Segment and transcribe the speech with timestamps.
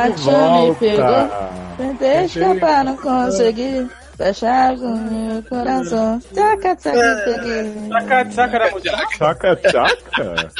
[0.00, 1.30] A paixão me pegou.
[1.76, 3.86] Tentei escapar, não consegui.
[4.16, 6.18] Fechar com meu coração.
[6.32, 7.88] Tchaca, tchaca, peguei.
[7.88, 9.08] Saca, saca da música.
[9.18, 10.50] Chaca, chaca.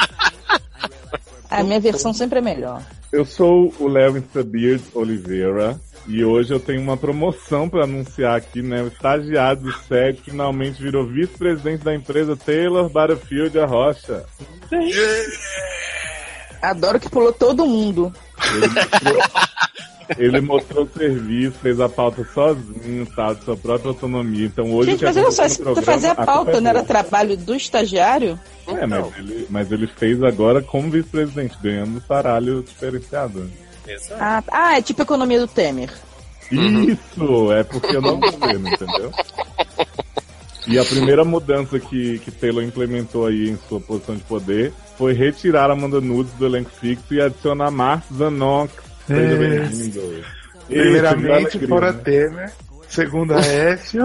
[1.51, 2.83] A minha versão sempre é melhor.
[3.11, 8.63] Eu sou o Léo Instabeard Oliveira e hoje eu tenho uma promoção para anunciar aqui,
[8.63, 8.83] né?
[8.83, 14.25] O estagiário do SED finalmente virou vice-presidente da empresa Taylor Butterfield Rocha.
[16.63, 18.13] Adoro que pulou todo mundo.
[18.47, 19.23] Ele mostrou,
[20.19, 23.33] ele mostrou o serviço, fez a pauta sozinho, tá?
[23.33, 24.47] De sua própria autonomia.
[24.47, 26.83] Então hoje Gente, mas olha só, no se tu fazer a pauta é não era
[26.83, 28.39] trabalho do estagiário?
[28.67, 33.51] É, mas ele, mas ele fez agora como vice-presidente, ganhando um saralho diferenciado.
[33.87, 34.21] Exato.
[34.21, 35.91] Ah, ah, é tipo a economia do Temer.
[36.51, 39.13] Isso, é porque eu não governo, entendeu?
[40.67, 45.15] E a primeira mudança que, que Taylor implementou aí em sua posição de poder foi
[45.15, 48.71] retirar Amanda Nudes do elenco fixo e adicionar Marcos Zanox.
[49.07, 49.37] Seja É.
[49.39, 50.25] bem-vindo.
[50.69, 52.53] Primeiramente, Isso, fora grande Temer.
[52.91, 54.03] Segundo a Écio.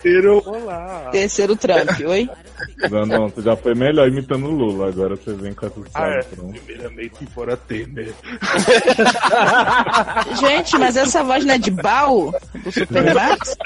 [0.00, 1.08] Terceiro, olá.
[1.10, 2.30] Terceiro Trump, oi?
[2.30, 2.88] alegria.
[2.88, 6.22] Zanon, você já foi melhor imitando o Lula, agora você vem com essa Ah, é.
[6.22, 6.58] pronto.
[6.62, 8.14] Primeiramente, fora Temer.
[10.40, 12.32] Gente, mas essa voz não é de Bal?
[12.62, 13.56] Do Supermax?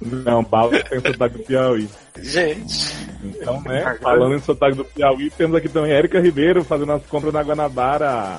[0.00, 1.88] Não, bala tem sotaque do Piauí.
[2.18, 7.04] Gente, Então, né, falando em sotaque do Piauí, temos aqui também Érica Ribeiro fazendo as
[7.06, 8.38] compras na Guanabara.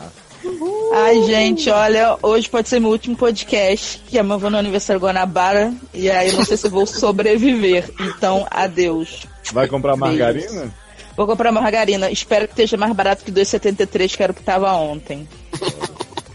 [0.93, 5.73] Ai, gente, olha, hoje pode ser meu último podcast, que amanhã vou no aniversário Guanabara,
[5.93, 7.89] e aí eu não sei se eu vou sobreviver.
[7.99, 9.25] Então, adeus.
[9.53, 10.73] Vai comprar margarina?
[11.15, 12.11] Vou comprar margarina.
[12.11, 15.27] Espero que esteja mais barato que 2,73, que era o que tava ontem.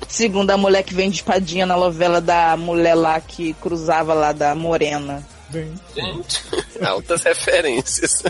[0.08, 4.54] Segundo a mulher que vende espadinha na novela da mulher lá que cruzava lá da
[4.54, 5.22] Morena.
[5.52, 6.44] gente.
[6.82, 8.22] Altas referências.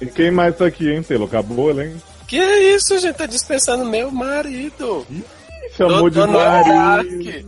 [0.00, 1.26] E quem mais tá aqui, hein, Telo?
[1.26, 1.94] Acabou, hein?
[2.34, 3.14] Que é isso, gente?
[3.14, 5.06] Tá dispensando meu marido.
[5.76, 6.32] Chamou de marido.
[6.32, 7.46] Norak.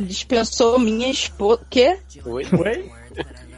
[0.00, 1.60] Dispensou minha esposa.
[1.68, 1.98] Quê?
[2.24, 2.46] Oi?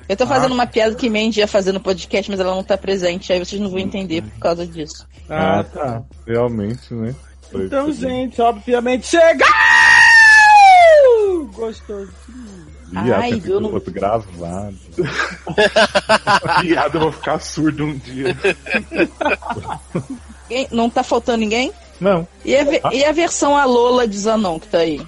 [0.09, 2.77] Eu tô fazendo uma piada que Mandy ia fazer no podcast, mas ela não tá
[2.77, 3.33] presente.
[3.33, 5.07] Aí vocês não vão entender por causa disso.
[5.29, 6.03] Ah, tá.
[6.27, 7.15] Realmente, né?
[7.49, 9.45] Foi Então, gente, obviamente chega!
[11.53, 12.13] Gostoso.
[12.93, 14.75] Ih, Ai, eu não- fosse gravado.
[16.61, 18.37] Piada, eu vou ficar surdo um dia.
[20.71, 21.73] Não tá faltando ninguém?
[22.01, 22.27] Não.
[22.45, 25.01] E a, ve- e a versão a Lola de Zanon que tá aí?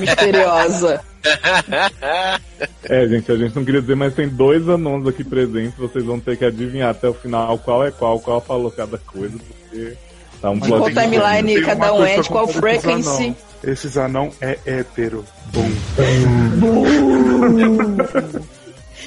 [0.00, 1.00] Misteriosa.
[2.84, 5.76] É, gente, a gente não queria dizer, mas tem dois anônimos aqui presentes.
[5.76, 9.36] Vocês vão ter que adivinhar até o final qual é qual, qual falou cada coisa,
[9.38, 9.96] porque
[10.42, 13.34] tá um De qual timeline Tem cada um é, de qual frequency.
[13.62, 15.24] Esses anão é hétero.
[15.52, 15.70] Bom.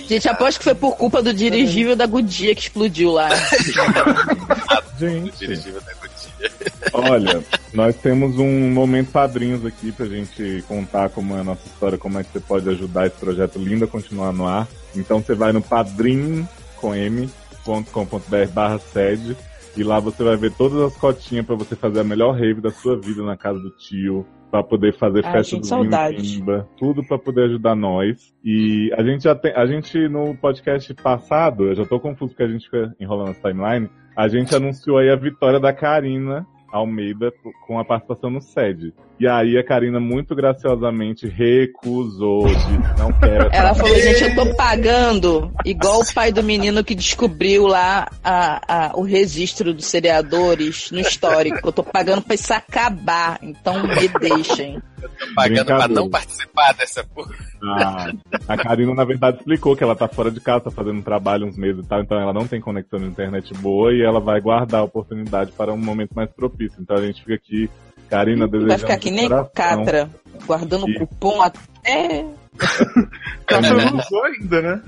[0.07, 3.29] Gente, aposto que foi por culpa do dirigível da Godia que explodiu lá.
[4.99, 6.51] Gente, Dirigível da Gotia.
[6.93, 11.97] olha, nós temos um momento padrinhos aqui pra gente contar como é a nossa história,
[11.97, 14.67] como é que você pode ajudar esse projeto lindo a continuar no ar.
[14.95, 16.47] Então você vai no padrim
[16.77, 19.35] com m.com.br barra sede
[19.77, 22.71] e lá você vai ver todas as cotinhas pra você fazer a melhor rave da
[22.71, 26.17] sua vida na casa do tio, pra poder fazer Ai, festa gente, do saudade.
[26.21, 28.33] vinho tudo pra poder ajudar nós.
[28.43, 32.43] E a gente já tem, a gente no podcast passado, eu já tô confuso porque
[32.43, 37.31] a gente fica enrolando essa timeline, a gente anunciou aí a vitória da Karina Almeida
[37.65, 38.93] com a participação no SED.
[39.19, 43.49] E aí a Karina muito graciosamente recusou, disse não quero.
[43.51, 48.87] Ela falou, gente, eu tô pagando igual o pai do menino que descobriu lá a,
[48.89, 51.67] a- o registro dos seriadores no histórico.
[51.67, 53.39] Eu tô pagando pra isso acabar.
[53.41, 54.81] Então me deixem.
[54.99, 57.33] Tô pagando pra não participar dessa porra.
[57.63, 58.11] A,
[58.49, 61.45] a Karina, na verdade, explicou que ela tá fora de casa, tá fazendo um trabalho
[61.47, 64.39] uns meses e tal, então ela não tem conexão na internet boa e ela vai
[64.41, 66.64] guardar a oportunidade para um momento mais propício.
[66.79, 67.69] Então a gente fica aqui,
[68.09, 69.51] Karina, desejando Vai ficar que nem coração.
[69.53, 70.09] Catra,
[70.45, 72.25] guardando E- cupom até.
[73.47, 74.81] Ela não usou ainda, né?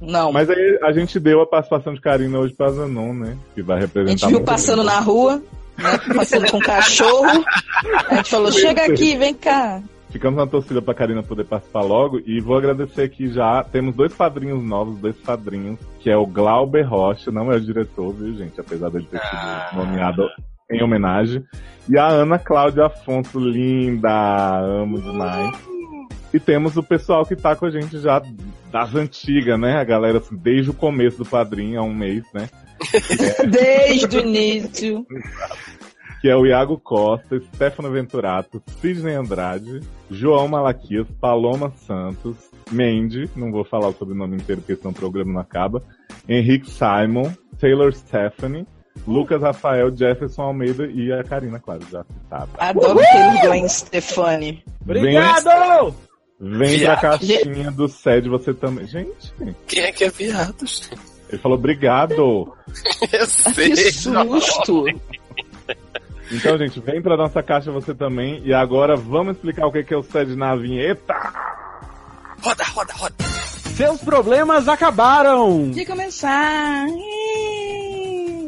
[0.00, 0.32] Não.
[0.32, 3.36] Mas aí a gente deu a participação de Karina hoje pra Zanon, né?
[3.54, 4.18] Que vai A representar.
[4.18, 4.86] gente viu passando bem.
[4.86, 5.36] na rua,
[5.78, 7.44] né, passando com cachorro.
[8.08, 9.80] A gente falou, chega aqui, vem cá.
[10.10, 13.64] Ficamos na torcida pra Karina poder participar logo e vou agradecer aqui já.
[13.64, 18.12] Temos dois padrinhos novos, dois padrinhos, que é o Glauber Rocha, não é o diretor,
[18.12, 18.60] viu, gente?
[18.60, 19.70] Apesar dele ter sido Ah.
[19.74, 20.22] nomeado
[20.72, 21.44] em homenagem.
[21.88, 25.56] E a Ana Cláudia Afonso, linda, amo demais.
[26.32, 28.22] E temos o pessoal que tá com a gente já
[28.70, 29.76] das antigas, né?
[29.76, 32.48] A galera, assim, desde o começo do padrinho, há um mês, né?
[33.50, 35.06] Desde o início.
[36.20, 39.80] que é o Iago Costa, Stefano Venturato, Sidney Andrade,
[40.10, 42.36] João Malaquias, Paloma Santos,
[42.70, 45.82] Mandy, não vou falar o sobrenome inteiro porque senão o programa não acaba,
[46.28, 48.66] Henrique Simon, Taylor Stephanie,
[49.06, 52.48] Lucas Rafael, Jefferson Almeida e a Karina, claro, já citada.
[52.58, 54.64] Adoro Taylor Gwen Stefani.
[54.82, 55.94] Obrigado!
[56.38, 58.86] Vem pra caixinha do SED você também.
[58.86, 59.32] Gente,
[59.66, 60.64] Quem é que é viado?
[61.28, 62.52] ele falou obrigado.
[63.12, 63.92] Eu Que sei.
[63.92, 64.84] susto!
[66.30, 68.40] Então, gente, vem pra nossa caixa você também.
[68.44, 71.14] E agora vamos explicar o que que é o SED na vinheta.
[72.42, 73.14] Roda, roda, roda.
[73.76, 75.70] Seus problemas acabaram!
[75.70, 76.86] De começar.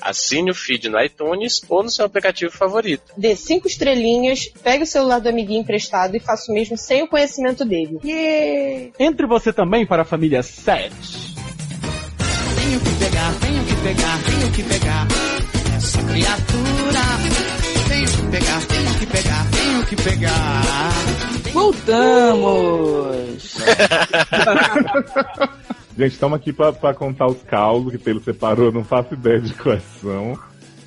[0.00, 3.12] Assine o feed no iTunes ou no seu aplicativo favorito.
[3.16, 7.08] dê cinco estrelinhas, pegue o celular do amiguinho emprestado e faça o mesmo sem o
[7.08, 7.98] conhecimento dele.
[8.04, 8.92] Yeah.
[8.98, 10.92] Entre você também para a família 7.
[12.56, 15.06] Tenho que pegar, tenho que pegar, tenho que pegar
[15.76, 17.02] essa criatura.
[17.88, 20.92] Tenho que pegar, tenho que pegar, tenho que pegar.
[21.52, 23.56] Voltamos!
[25.96, 29.82] Gente, estamos aqui pra contar os causos que Taylor separou, não faço ideia de quais
[30.00, 30.38] são.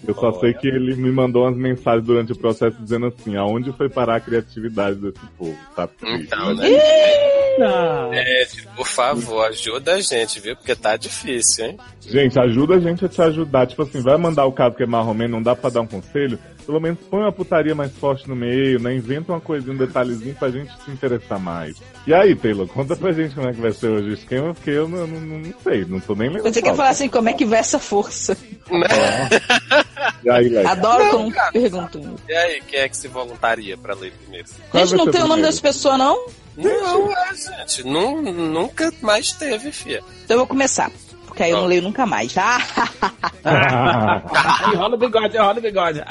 [0.08, 3.72] Eu só sei que ele me mandou umas mensagens durante o processo dizendo assim, aonde
[3.74, 5.88] foi parar a criatividade desse povo, tá?
[5.88, 6.24] triste.
[6.26, 6.68] Então, né?
[7.62, 10.56] Ah, É, por favor, ajuda a gente, viu?
[10.56, 11.78] Porque tá difícil, hein?
[12.02, 13.68] Gente, ajuda a gente a te ajudar.
[13.68, 16.40] Tipo assim, vai mandar o caso que é marromeno, não dá pra dar um conselho?
[16.66, 18.96] Pelo menos põe uma putaria mais forte no meio, né?
[18.96, 21.76] Inventa uma coisinha, um detalhezinho pra gente se interessar mais.
[22.06, 24.70] E aí, Taylor, conta pra gente como é que vai ser hoje o esquema, porque
[24.70, 26.54] eu não, não, não sei, não tô nem lembrando.
[26.54, 28.38] Você quer falar assim, como é que vai essa força?
[30.24, 30.66] E aí?
[30.66, 32.16] Adoro quando perguntam.
[32.28, 34.48] E aí, quem é que se voluntaria pra ler primeiro?
[34.70, 35.48] Qual Gente, vai não tem o nome primeiro?
[35.48, 36.28] dessa pessoa, não?
[36.58, 37.84] Não, é, gente.
[37.86, 40.02] nu- nunca mais teve, fia.
[40.26, 40.92] Então eu vou começar.
[41.26, 42.60] Porque aí eu não leio nunca mais, tá?
[44.74, 46.04] enrola o bigode, enrola o bigode.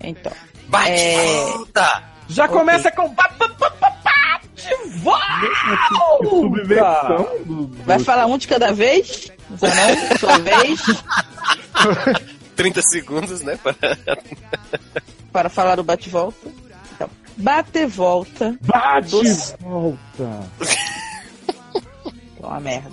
[0.00, 0.32] então.
[0.68, 1.42] Bate É.
[1.44, 2.02] volta!
[2.28, 3.12] Já começa com.
[4.98, 6.28] Volta!
[6.28, 9.30] Subversão do, do- Vai falar um de cada vez?
[9.50, 10.18] Não, não?
[10.18, 10.80] Sua vez?
[12.56, 13.58] 30 segundos, né?
[15.32, 16.48] Para falar o bate-volta.
[16.94, 18.56] Então, bate-volta.
[18.62, 19.54] Bate Doce.
[19.60, 20.40] volta.
[22.40, 22.92] É uma merda.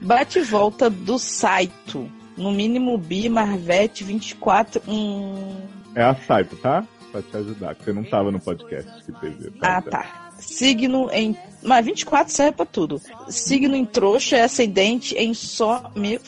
[0.00, 2.10] Bate-volta do Saito.
[2.36, 4.82] No mínimo bi, Marvete 24.
[4.88, 5.56] Hum.
[5.94, 6.84] É a Saito, tá?
[7.12, 9.52] Pra te ajudar, que você não tava no podcast que teve.
[9.62, 10.23] Ah, tá.
[10.38, 11.36] Signo em.
[11.62, 13.00] Mas 24 serve pra tudo.
[13.28, 16.18] Signo em trouxa, ascendente em só me.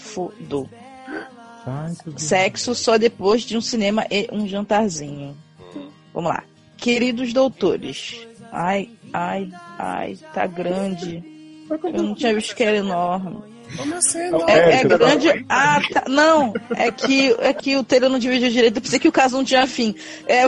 [1.65, 2.15] Saito.
[2.17, 5.37] Sexo só depois de um cinema e um jantarzinho.
[6.15, 6.43] Vamos lá.
[6.77, 8.27] Queridos doutores.
[8.53, 11.23] Ai, ai, ai, tá grande.
[11.69, 13.39] Eu não tinha visto que era enorme.
[13.77, 14.19] Como assim?
[14.19, 15.45] É, é É, tá grande.
[15.49, 16.05] Ah, tá.
[16.09, 18.77] Não, é que, é que o Taylor não dividiu direito.
[18.77, 19.95] Eu pensei que o caso não tinha fim.
[20.27, 20.45] É,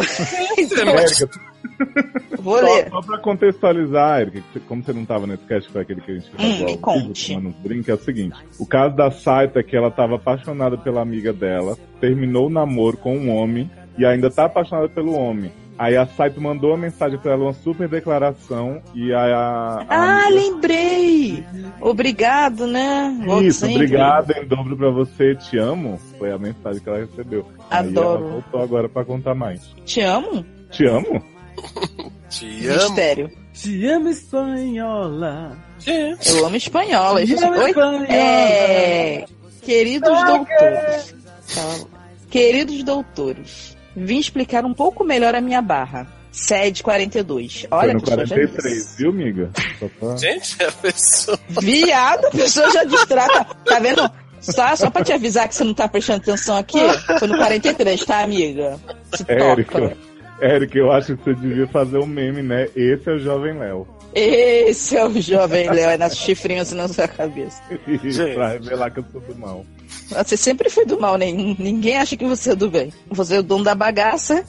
[0.57, 0.95] então,
[2.39, 2.89] vou só, ler.
[2.89, 6.15] só pra contextualizar, você- como você não tava nesse cast, que foi aquele que a
[6.15, 7.41] gente Hum, gravou me ao vivo, conte.
[7.65, 8.37] drink, é o seguinte.
[8.59, 12.97] O caso da Saito é que ela tava apaixonada pela amiga dela, terminou o namoro
[12.97, 15.51] com um homem e ainda tá apaixonada pelo homem.
[15.79, 19.21] Aí a Saito mandou uma mensagem pra ela, uma super declaração, e a.
[19.21, 21.45] a, a Ah, amiga- lembrei!
[21.81, 23.17] Obrigado, né?
[23.25, 23.77] Volte Isso, sempre.
[23.85, 26.01] obrigado em dobro pra você, te amo.
[26.19, 27.47] Foi a mensagem que ela recebeu.
[27.71, 28.09] Aí Adoro.
[28.09, 29.73] ela voltou agora pra contar mais.
[29.85, 30.45] Te amo?
[30.69, 31.23] Te amo?
[32.31, 32.83] Te amo.
[32.85, 33.31] Mistério.
[33.55, 35.57] Te amo, espanhola.
[35.79, 37.25] Gente, Eu amo espanhola.
[37.27, 37.71] Te amo, Oi?
[37.71, 38.07] espanhola.
[38.09, 39.25] É...
[39.63, 41.15] Queridos doutores.
[41.55, 41.89] Calma.
[42.31, 46.07] Queridos doutores, vim explicar um pouco melhor a minha barra.
[46.31, 47.67] SED 42.
[47.71, 48.97] Olha, Foi a no pessoa já 43, disse.
[48.99, 49.51] viu, amiga?
[49.99, 50.17] Pra...
[50.17, 51.39] gente, a pessoa.
[51.61, 53.45] Viado, a pessoa já distrata.
[53.65, 54.09] Tá vendo?
[54.41, 56.79] Só, só pra te avisar que você não tá prestando atenção aqui.
[57.19, 58.79] Foi no 43, tá, amiga?
[59.15, 59.97] Se Érica, toca.
[60.41, 62.69] Érica, eu acho que você devia fazer um meme, né?
[62.77, 63.87] Esse é o Jovem Léo.
[64.15, 67.63] Esse é o jovem Léo, é nas chifrinhas na sua cabeça.
[68.35, 69.67] pra revelar que eu sou do mal.
[70.09, 71.31] Você sempre foi do mal, né?
[71.31, 72.93] Ninguém acha que você é do bem.
[73.11, 74.45] Você é o dono da bagaça,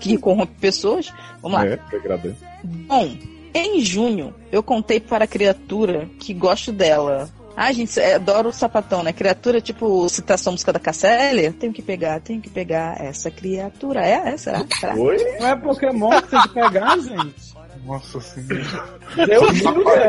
[0.00, 1.12] que corrompe pessoas.
[1.42, 1.66] Vamos lá.
[1.66, 2.38] É, te agradeço.
[2.64, 3.16] Bom,
[3.54, 7.28] em junho, eu contei para a criatura que gosto dela.
[7.56, 9.12] Ai, gente, eu adoro o sapatão, né?
[9.12, 11.52] Criatura, tipo, citação música da Cassélia.
[11.52, 14.00] Tenho que pegar, tenho que pegar essa criatura.
[14.00, 14.64] É, é, será?
[14.78, 14.94] será?
[14.94, 15.16] Oi?
[15.38, 17.52] Não é Pokémon que tem que pegar, gente?
[17.84, 19.00] Nossa senhora.
[19.28, 20.08] Eu juro, é.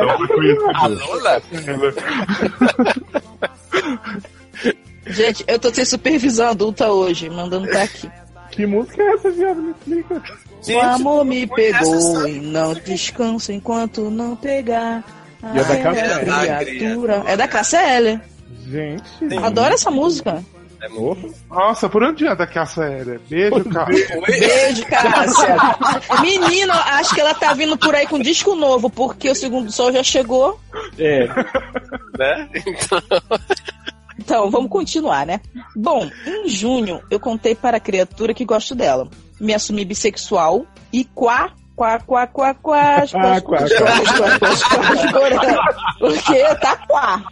[0.75, 1.41] A Lola?
[5.05, 8.09] Gente, eu tô sem supervisão adulta hoje, mandando pra aqui.
[8.51, 9.61] Que música é essa, viado?
[9.61, 10.23] Me explica.
[10.69, 15.03] o amor me pegou e não descanso enquanto não pegar.
[15.53, 16.57] E é da a Cassélia.
[16.65, 17.23] criatura.
[17.25, 18.21] É da Cassélia.
[18.67, 19.37] Gente.
[19.43, 20.43] Adoro essa música.
[20.81, 21.33] É muito...
[21.49, 23.19] Nossa, por onde anda que essa era?
[23.29, 23.85] Beijo, cara.
[23.85, 25.55] Beijo, Cássia.
[26.21, 29.93] Menina, acho que ela tá vindo por aí com disco novo, porque o segundo sol
[29.93, 30.59] já chegou.
[30.99, 31.25] É.
[32.19, 32.49] né?
[32.65, 33.01] Então,
[34.19, 35.39] Então, vamos continuar, né?
[35.75, 39.09] Bom, em junho, eu contei para a criatura que gosto dela.
[39.39, 43.59] Me assumi bissexual e quá, quá, quá, quá, quá, quá, quá.
[45.99, 47.23] Porque tá quá.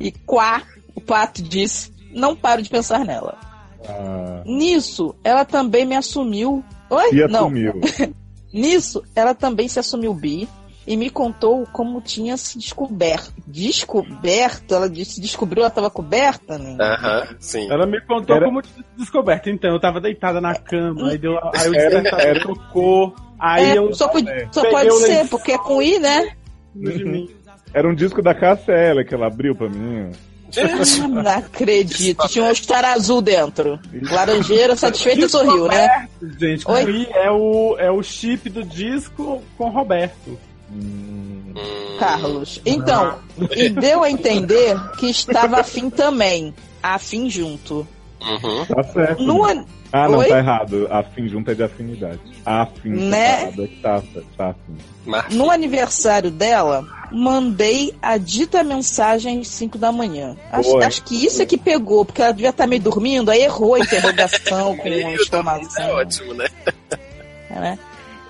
[0.00, 0.62] E quá,
[0.94, 3.36] o pato disse, não paro de pensar nela.
[3.88, 6.62] Ah, Nisso, ela também me assumiu.
[6.90, 7.10] Oi?
[7.12, 7.50] e não.
[8.52, 10.48] Nisso, ela também se assumiu bi
[10.88, 13.32] e me contou como tinha se descoberto.
[13.46, 14.74] Descoberto?
[14.74, 16.76] Ela disse, descobriu, ela estava coberta, né?
[16.80, 17.70] aham, sim.
[17.70, 19.50] Ela me contou Era- como tinha sido descoberto.
[19.50, 23.70] Então, eu tava deitada na cama, aí, deu, aí o Era- despertador era- tocou, aí
[23.72, 23.94] É, eu...
[23.94, 26.32] só, pode- só Peguei pode ser, porque é com I, né?
[27.74, 30.10] Era um disco da KCL que ela abriu pra mim.
[30.50, 32.26] Gente, Ah, Não acredito.
[32.28, 33.78] Tinha um Star azul dentro.
[34.10, 36.08] Laranjeira, satisfeita e sorriu, né?
[36.38, 36.66] Gente?
[36.70, 37.06] Oi?
[37.12, 40.38] é o, é o chip do disco com Roberto.
[41.98, 42.60] Carlos.
[42.64, 43.18] Então,
[43.56, 46.54] e deu a entender que estava afim também.
[46.82, 47.86] Afim junto.
[48.20, 48.64] uhum.
[48.66, 49.22] Tá certo.
[49.22, 50.28] No, an- Ah, não, Oi?
[50.28, 50.86] tá errado.
[50.90, 52.20] Afim junto é de afinidade.
[52.44, 53.38] Afim Né?
[53.50, 54.02] separado é tá,
[54.36, 54.76] tá afim.
[55.06, 60.36] Mas, no aniversário dela, mandei a dita mensagem às 5 da manhã.
[60.52, 63.74] Acho, acho que isso é que pegou, porque ela devia estar meio dormindo, aí errou
[63.76, 65.90] a interrogação com a é exclamação.
[65.94, 66.46] ótimo, né?
[67.50, 67.78] né?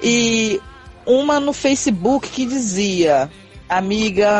[0.00, 0.61] E
[1.08, 3.30] uma no Facebook que dizia:
[3.68, 4.30] Amiga,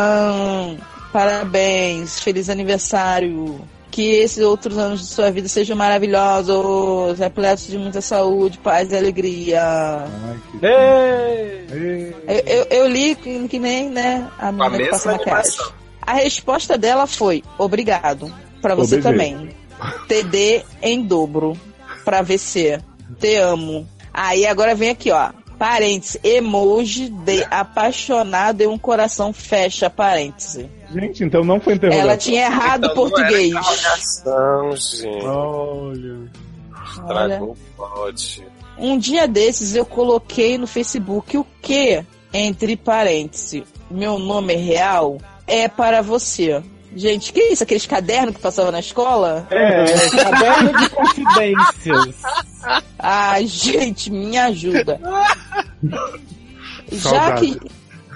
[1.13, 3.61] parabéns, feliz aniversário.
[3.91, 8.97] Que esses outros anos de sua vida sejam maravilhosos, repletos de muita saúde, paz e
[8.97, 9.61] alegria.
[9.65, 10.67] Ai, que...
[10.67, 11.67] Ei!
[11.73, 12.15] Ei.
[12.29, 15.41] Eu, eu, eu li que, que nem, né, a Com a menina que passa maquiagem.
[15.41, 15.73] animação.
[16.03, 18.33] A resposta dela foi: obrigado.
[18.61, 19.51] Pra você também.
[20.07, 21.57] TD em dobro.
[22.05, 22.81] Pra VC.
[23.19, 23.87] Te amo.
[24.13, 25.31] Aí agora vem aqui, ó.
[25.59, 26.21] Parêntese.
[26.23, 30.71] Emoji de apaixonado e um coração fecha parêntese.
[30.93, 32.09] Gente, então não foi interrogação.
[32.09, 33.51] Ela tinha errado o Então, não era português.
[33.51, 35.25] interrogação, gente.
[35.27, 36.19] Olha.
[37.05, 37.35] Olha.
[37.35, 38.43] Estragou o pote.
[38.79, 45.67] Um dia desses eu coloquei no Facebook o que, entre parênteses, meu nome real é
[45.67, 46.63] para você.
[46.95, 47.63] Gente, que isso?
[47.63, 49.47] Aqueles cadernos que passavam na escola?
[49.51, 52.17] É, caderno de confidências.
[52.99, 55.01] Ai, gente, me ajuda.
[56.91, 57.61] Já que,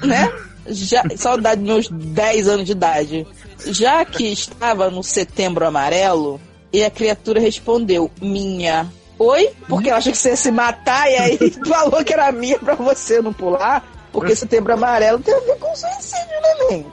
[0.03, 0.33] né?
[0.67, 3.27] Já, saudade dos meus 10 anos de idade.
[3.67, 6.41] Já que estava no setembro amarelo,
[6.73, 8.91] e a criatura respondeu, minha.
[9.19, 9.51] Oi?
[9.69, 12.75] Porque eu achei que você ia se matar e aí falou que era minha pra
[12.75, 13.87] você não pular.
[14.11, 16.87] Porque setembro amarelo tem a ver com suicídio, né, neném?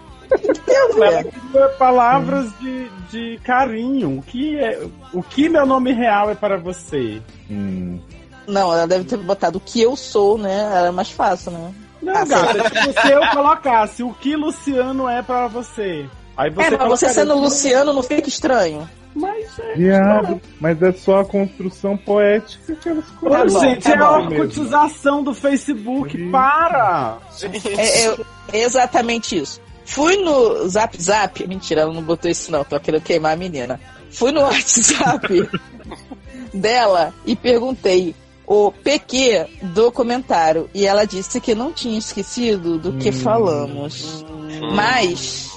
[0.65, 1.31] Tem a Ela ver.
[1.31, 4.19] queria palavras de, de carinho.
[4.19, 4.79] O que, é,
[5.13, 7.21] o que meu nome real é para você?
[7.49, 7.99] Hum.
[8.47, 10.71] Não, ela deve ter botado o que eu sou, né?
[10.73, 11.71] Era mais fácil, né?
[12.01, 16.05] Não, Ah, gata, tipo, se eu colocasse o que Luciano é para você.
[16.37, 18.89] Aí você é, mas você sendo Luciano não fica estranho.
[19.13, 19.73] Mas é.
[19.75, 24.03] Viado, mas é só a construção poética que elas Ô, Tá gente, tá é bom.
[24.05, 26.31] a orcotização do Facebook, Uhum.
[26.31, 27.17] para!
[27.77, 28.17] É, é-
[28.53, 29.59] é exatamente isso.
[29.89, 31.47] Fui no Zap Zap.
[31.47, 33.79] Mentira, ela não botou isso não, tô querendo queimar a menina.
[34.11, 35.49] Fui no WhatsApp
[36.53, 38.15] dela e perguntei
[38.45, 40.69] o PQ do comentário.
[40.73, 43.13] E ela disse que não tinha esquecido do que Hum.
[43.13, 44.25] falamos.
[44.73, 45.49] Mas,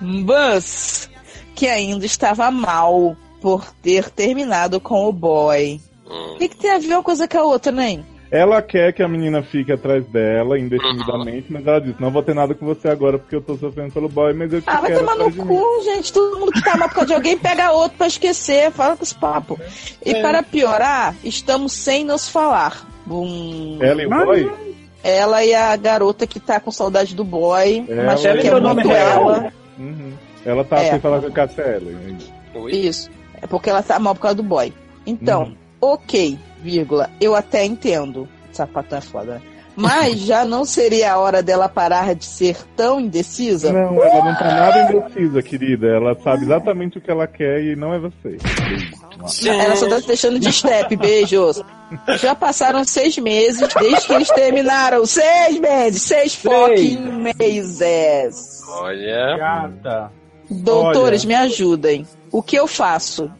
[0.00, 1.10] mas,
[1.54, 5.80] que ainda estava mal por ter terminado com o boy.
[6.06, 6.34] Hum.
[6.34, 8.04] O que, que tem a ver uma coisa com a outra, nem?
[8.30, 12.34] Ela quer que a menina fique atrás dela indefinidamente, mas ela disse: Não vou ter
[12.34, 14.90] nada com você agora porque eu tô sofrendo pelo boy, mas eu te Ah, vai
[14.90, 15.46] quero tomar no atrás de mim.
[15.46, 16.12] cu, gente.
[16.12, 18.70] Todo mundo que tá mal por causa de alguém pega outro pra esquecer.
[18.72, 19.58] Fala com esse papo.
[20.04, 22.86] E para piorar, estamos sem nos falar.
[23.06, 23.78] Bum.
[23.80, 24.52] Ela e o boy?
[25.02, 28.60] Ela e a garota que tá com saudade do boy, Ela mas e que é
[28.60, 29.30] muito real.
[29.30, 29.52] ela.
[29.78, 30.12] Uhum.
[30.44, 30.90] Ela tá É.
[30.90, 31.96] sem falar com a KCL.
[32.54, 32.72] Oi?
[32.72, 33.08] Isso.
[33.40, 34.72] É porque ela tá mal por causa do boy.
[35.06, 35.54] Então, Uhum.
[35.80, 38.28] Ok, vírgula, eu até entendo.
[38.52, 39.42] Sapatão é foda, né?
[39.78, 43.72] Mas já não seria a hora dela parar de ser tão indecisa?
[43.72, 45.86] Não, ela não tá nada indecisa, querida.
[45.86, 48.38] Ela sabe exatamente o que ela quer e não é você.
[49.46, 51.62] Ela só tá deixando de step, beijos.
[52.20, 55.06] Já passaram seis meses desde que eles terminaram.
[55.06, 58.62] Seis meses, seis fucking meses.
[58.68, 59.36] Olha.
[59.36, 60.12] Gata.
[60.50, 61.28] Doutores, Olha.
[61.28, 62.06] me ajudem.
[62.32, 63.30] O que eu faço?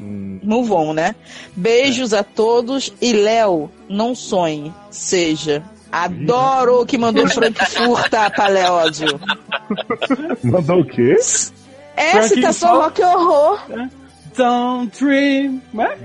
[0.00, 1.14] Hum, Move on, né?
[1.56, 4.72] Beijos a todos e Léo, não sonhe.
[4.90, 5.62] Seja.
[5.90, 9.20] Adoro o que mandou Frankfurta, Paleódio.
[10.42, 11.16] Mandou o quê?
[11.96, 12.84] É, Frank citação Furta.
[12.84, 13.60] rock horror.
[14.36, 15.62] Don't dream.
[15.72, 15.96] Né?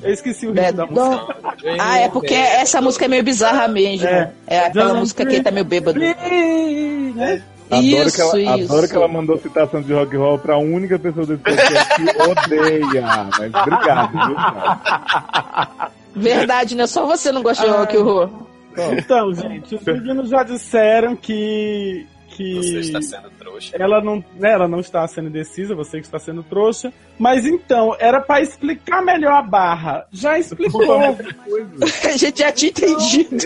[0.00, 1.34] Eu esqueci o ritmo da música.
[1.44, 4.06] Don't- Ah, é porque essa música é meio bizarra mesmo.
[4.06, 4.30] É.
[4.46, 5.98] É, aquela Don't música que ele tá meio bêbado.
[5.98, 7.42] Dream, né?
[7.76, 8.72] Adoro, Isso, que ela, isso.
[8.72, 12.22] adoro que ela mandou citação de rock and roll pra única pessoa desse podcast que
[12.22, 13.28] odeia.
[13.38, 14.34] Mas obrigado, viu?
[14.36, 15.90] cara?
[16.14, 16.86] Verdade, né?
[16.86, 18.30] Só você não gosta de rock horror.
[18.96, 22.06] Então, gente, os meninos já disseram que.
[22.28, 23.76] que Você está sendo trouxa.
[23.78, 26.90] ela não, né, ela não está sendo indecisa, você que está sendo trouxa.
[27.18, 30.06] Mas então, era pra explicar melhor a barra.
[30.10, 30.82] Já explicou.
[32.04, 33.36] A gente já tinha entendido.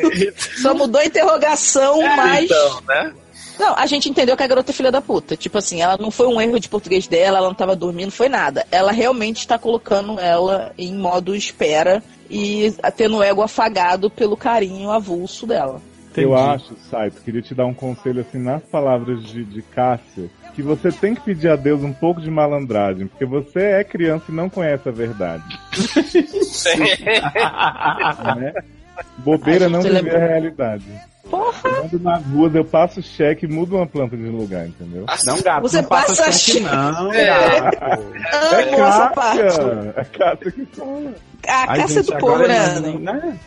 [0.60, 2.44] Só mudou a interrogação, mas.
[2.44, 3.12] Então, né?
[3.58, 5.36] Não, a gente entendeu que a garota é filha da puta.
[5.36, 8.28] Tipo assim, ela não foi um erro de português dela, ela não tava dormindo, foi
[8.28, 8.66] nada.
[8.70, 14.90] Ela realmente está colocando ela em modo espera e tendo o ego afagado pelo carinho
[14.90, 15.80] avulso dela.
[16.16, 16.50] Eu Entendi.
[16.50, 20.90] acho, Saito, queria te dar um conselho assim nas palavras de, de Cássia, que você
[20.90, 24.48] tem que pedir a Deus um pouco de malandragem, porque você é criança e não
[24.48, 25.44] conhece a verdade.
[28.40, 28.54] né?
[29.18, 30.84] Bobeira não viver lembra- a realidade.
[31.30, 31.56] Porra!
[31.68, 35.04] Eu ando nas ruas, eu passo cheque e mudo uma planta de lugar, entendeu?
[35.24, 36.74] Não, gato, Você não passa passa cheque, cheque.
[36.74, 37.26] não, É.
[37.26, 38.02] gato.
[38.54, 39.40] Amo essa parte.
[39.96, 41.14] É Cássia que fala.
[41.48, 42.80] A Ai, caça gente, do povo, agora né?
[42.80, 43.38] não- né?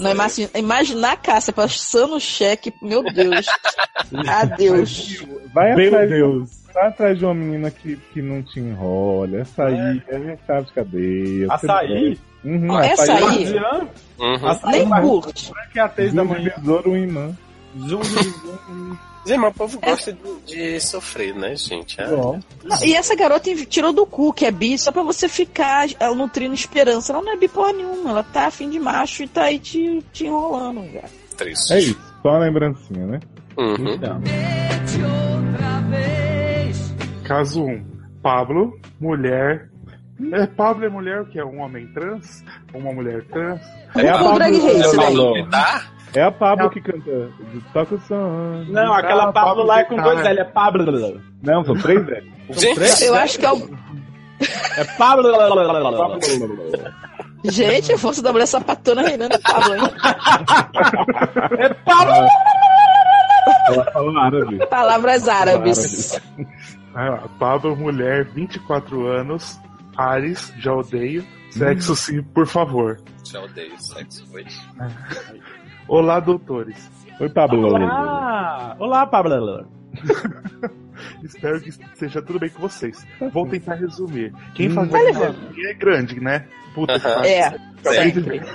[0.00, 3.46] Não, imagina, imaginar a caça passando o cheque, meu Deus.
[4.26, 5.24] Adeus.
[5.54, 6.50] Vai Meu atrás, Deus.
[6.78, 9.42] Vai atrás de uma menina que, que não te enrola.
[9.42, 11.46] Açaí é recado de cadeia.
[11.52, 12.18] Açaí?
[12.44, 13.16] Uhum, Ó, essa açaí.
[13.16, 13.88] aí- Guardiã?
[14.18, 14.46] Uhum.
[14.48, 15.52] Açaí Nem curte.
[15.72, 16.52] que é a da manhã.
[16.58, 17.36] besouro, um imã.
[17.80, 18.96] Zoom, zoom, zoom.
[19.26, 20.12] Gente, mas o povo gosta
[20.46, 22.00] de, de sofrer, né, gente?
[22.00, 22.40] Ah, Não,
[22.82, 26.54] e essa garota tirou do cu que é bi só pra você ficar ela nutrindo
[26.54, 27.12] esperança.
[27.12, 28.10] Ela não é bi porra nenhuma.
[28.10, 31.10] Ela tá afim de macho e tá aí te, te enrolando, cara.
[31.36, 31.74] triste.
[31.74, 33.20] É isso, só uma lembrancinha, né?
[33.58, 33.94] Uhum.
[33.94, 34.20] Então.
[37.28, 37.84] Caso 1.
[38.22, 39.68] Pablo, mulher.
[40.32, 42.42] É, Pablo é mulher, o que é um homem trans?
[42.74, 43.60] Uma mulher trans?
[43.94, 45.04] É a drag Pablo, race, é, né?
[45.04, 45.50] Pablo.
[45.50, 45.82] Tá?
[46.14, 47.30] é a Pablo que canta
[47.72, 48.64] Toca o som.
[48.68, 50.30] Não, aquela Ah, Pablo Pablo lá é com Vittar, dois né?
[50.30, 51.22] L, é Pablo.
[51.42, 52.32] Não, são três L.
[52.50, 53.70] Gente, Eu acho que é o.
[54.76, 55.30] É Pablo.
[57.44, 59.82] Gente, a força da mulher sapatona reinando é Pablo, hein?
[61.58, 62.28] É Pablo.
[63.68, 64.66] Ela fala árabe.
[64.66, 66.20] Palavras árabes.
[66.94, 69.60] Ah, Pablo, mulher, 24 anos.
[69.96, 71.24] Ares, já odeio.
[71.50, 73.00] Sexo sim, por favor.
[73.24, 74.24] já odeio sexo.
[74.32, 74.44] Oi.
[75.88, 76.90] Olá, doutores.
[77.20, 77.66] Oi, Pablo.
[77.66, 78.76] Olá.
[78.78, 79.66] Olá, Pablo.
[81.22, 83.04] Espero que seja tudo bem com vocês.
[83.32, 84.32] Vou tentar resumir.
[84.54, 84.74] Quem Hum.
[84.74, 85.34] faz a
[85.68, 86.46] é grande, né?
[86.74, 87.14] Puta que Aham.
[87.16, 87.30] pariu.
[87.30, 88.40] É, sempre.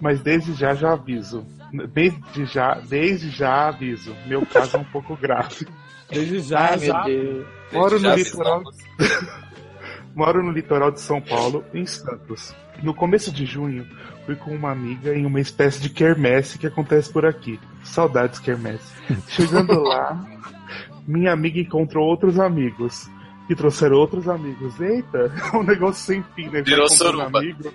[0.00, 1.44] Mas desde já já aviso.
[1.92, 4.14] Desde já, desde já aviso.
[4.26, 5.66] Meu caso é um pouco grave.
[6.10, 7.04] Desde já, Ai, já.
[7.72, 8.62] Moro no Já litoral.
[8.62, 8.76] avisamos.
[10.14, 12.54] Moro no litoral de São Paulo, em Santos.
[12.82, 13.86] No começo de junho,
[14.26, 17.58] fui com uma amiga em uma espécie de quermesse que acontece por aqui.
[17.82, 18.92] Saudades quermesse.
[19.28, 20.24] Chegando lá,
[21.06, 23.08] minha amiga encontrou outros amigos.
[23.46, 24.80] Que trouxeram outros amigos.
[24.80, 26.62] Eita, é um negócio sem fim, né?
[26.62, 27.40] Virou suruba.
[27.40, 27.70] amigo.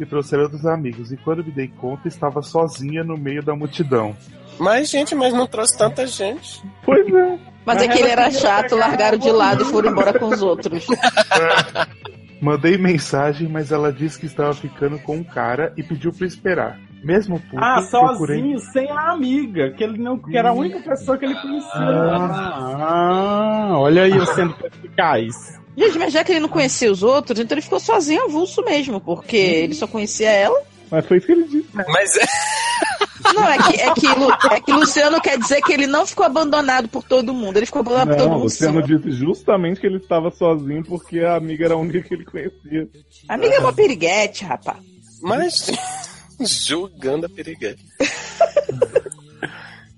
[0.00, 1.12] E trouxeram outros amigos.
[1.12, 4.16] E quando me dei conta, estava sozinha no meio da multidão.
[4.58, 6.62] Mas, gente, mas não trouxe tanta gente.
[6.84, 7.38] Pois é.
[7.64, 10.86] Mas é que ele era chato, largaram de lado e foram embora com os outros.
[12.40, 16.78] Mandei mensagem, mas ela disse que estava ficando com um cara e pediu pra esperar.
[17.02, 18.38] Mesmo puto, Ah, procurei...
[18.38, 21.70] sozinho, sem a amiga, que ele não, que era a única pessoa que ele conhecia.
[21.74, 25.58] Ah, olha aí eu sendo perspicaz.
[25.76, 29.00] Gente, mas já que ele não conhecia os outros, então ele ficou sozinho avulso mesmo,
[29.00, 30.60] porque ele só conhecia ela.
[30.90, 31.68] Mas foi isso que ele disse.
[31.72, 32.24] Mas é.
[33.34, 34.06] Não, é que, é, que,
[34.54, 37.80] é que Luciano quer dizer que ele não ficou abandonado por todo mundo, ele ficou
[37.80, 38.42] abandonado por todo Não, mundo.
[38.44, 38.82] não sim.
[38.98, 42.88] disse justamente que ele estava sozinho porque a amiga era a única que ele conhecia.
[43.28, 44.78] Amiga é uma piriguete, rapaz.
[45.22, 45.70] Mas.
[46.40, 47.84] Julgando a periguete.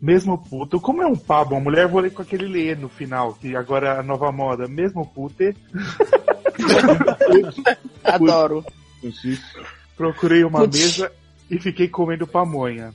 [0.00, 3.34] Mesmo puto, como é um Pablo, uma mulher, vou ler com aquele lê no final,
[3.34, 4.66] que agora é a nova moda.
[4.66, 5.34] Mesmo puto,
[8.02, 8.64] Adoro.
[9.96, 10.78] Procurei uma Putz.
[10.78, 11.12] mesa
[11.50, 12.94] e fiquei comendo pamonha.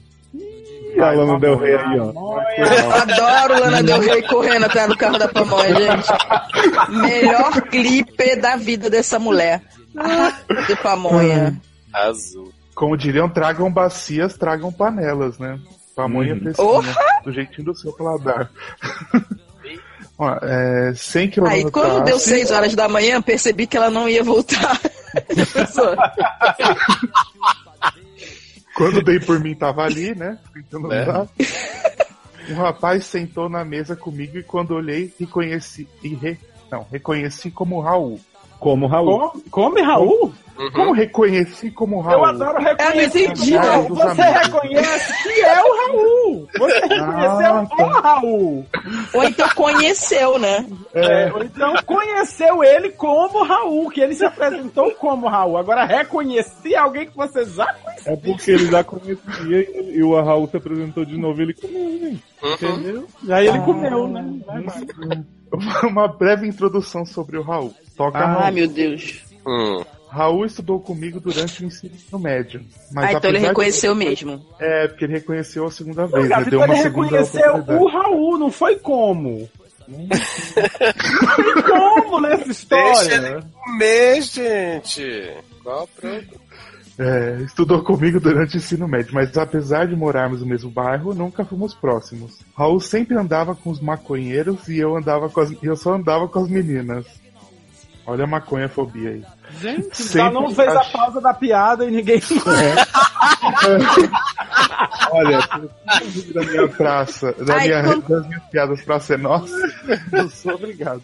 [0.95, 2.39] E a Lana Del Rey aí, ó.
[3.01, 6.07] Adoro Lana Del Rey correndo atrás do carro da pamonha, gente.
[7.01, 9.61] Melhor clipe da vida dessa mulher.
[10.67, 11.59] De pamonha.
[11.93, 12.51] Azul.
[12.73, 15.57] Como diriam, tragam bacias, tragam panelas, né?
[15.95, 16.39] Pamonha Uhum.
[16.41, 18.49] fresquinha, do jeitinho do seu paladar.
[20.17, 23.75] Ó, é, sem que eu Aí quando notasse- deu 6 horas da manhã, percebi que
[23.75, 24.79] ela não ia voltar.
[28.75, 30.37] Quando dei por mim, tava ali, né?
[30.53, 31.01] Tentando É.
[31.03, 31.27] andar.
[32.49, 35.87] Um rapaz sentou na mesa comigo e quando olhei, reconheci.
[36.03, 36.37] E re,
[36.71, 38.19] não, reconheci como Raul.
[38.65, 39.31] Como Raul.
[39.51, 40.33] Come Raul?
[40.73, 42.17] Como reconheci como Raul?
[42.17, 43.25] Eu adoro reconhecer.
[43.25, 43.89] Entendi, Não, não.
[43.89, 46.47] você reconhece que é o Raul.
[46.57, 48.65] Você reconheceu Ah, o Raul.
[49.13, 50.65] Ou então conheceu, né?
[50.95, 55.59] É, ou então conheceu ele como Raul, que ele se apresentou como Raul.
[55.59, 58.13] Agora reconhecer alguém que você já conhecia.
[58.13, 59.19] É porque ele já conhecia
[59.61, 62.23] e, e o Raul se apresentou de novo e ele comeu, gente.
[62.41, 62.53] Uhum.
[62.53, 63.07] Entendeu?
[63.21, 64.25] E aí ele comeu, né?
[65.83, 67.71] Uma breve introdução sobre o Raul.
[67.95, 68.53] Toca Ah, Raul.
[68.53, 69.23] meu Deus.
[69.45, 69.83] Hum.
[70.09, 72.61] Raul estudou comigo durante o ensino médio.
[72.93, 74.45] Mas Ah, então ele apesar de- reconheceu mesmo.
[74.59, 76.27] É, porque ele reconheceu a segunda vez.
[76.29, 79.49] Gato, Ele deu uma ele segunda reconheceu o Raul, não foi como.
[79.87, 83.19] Não tem como nessa história.
[83.19, 85.33] Deixa Comer, gente.
[85.63, 86.41] Qual pronto?
[86.97, 91.43] É, estudou comigo durante o ensino médio, mas apesar de morarmos no mesmo bairro, nunca
[91.43, 92.39] fomos próximos.
[92.57, 96.27] Raul sempre andava com os maconheiros e eu andava com as, e eu só andava
[96.27, 97.05] com as meninas.
[98.07, 99.23] Olha a maconhafobia aí.
[99.59, 102.21] Gente, Sempre não fez a acho- pausa da piada e ninguém.
[105.11, 105.39] Olha,
[106.33, 109.53] da minha praça, da Ai, minha, quando- das minhas piadas pra ser nossa,
[110.11, 111.01] eu sou obrigado.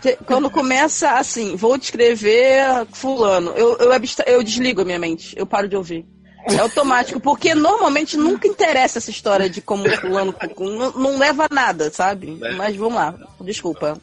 [0.00, 5.34] Te- Quando começa assim, vou descrever fulano, eu, eu, abstra- eu desligo a minha mente,
[5.38, 6.06] eu paro de ouvir.
[6.46, 11.54] É automático, porque normalmente nunca interessa essa história de como fulano não, não leva a
[11.54, 12.38] nada, sabe?
[12.56, 13.96] Mas vamos lá, desculpa.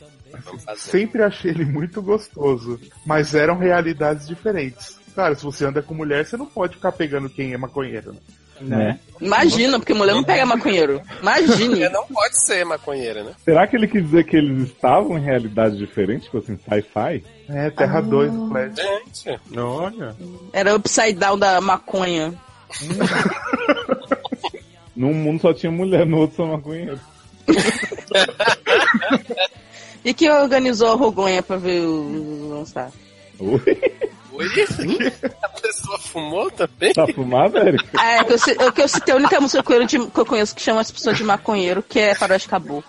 [0.76, 5.00] Sempre achei ele muito gostoso, mas eram realidades diferentes.
[5.16, 8.20] Cara, se você anda com mulher, você não pode ficar pegando quem é maconheiro, né?
[8.62, 9.00] Né?
[9.20, 11.02] Imagina, porque mulher não pega maconheiro.
[11.22, 11.70] Imagine.
[11.70, 13.32] Porque não pode ser maconheira, né?
[13.44, 17.24] Será que ele quis dizer que eles estavam em realidades diferentes, tipo assim, sci-fi?
[17.50, 18.76] É, Terra 2 do Flash.
[18.76, 19.40] Gente.
[19.58, 20.16] Olha.
[20.54, 22.34] Era upside down da maconha.
[24.96, 27.00] Num mundo só tinha mulher, no outro só maconheiro.
[30.04, 32.92] E quem organizou a Rogonha pra ver o lançar?
[33.40, 33.62] Oi?
[34.34, 34.48] Oi?
[35.44, 36.94] A pessoa fumou também?
[36.94, 37.84] Tá fumado, Eric?
[37.98, 40.20] Ah, é que eu, é que eu citei a única música que eu, de- que
[40.20, 42.84] eu conheço que chama as pessoas de maconheiro, que é Faroeste Caboclo.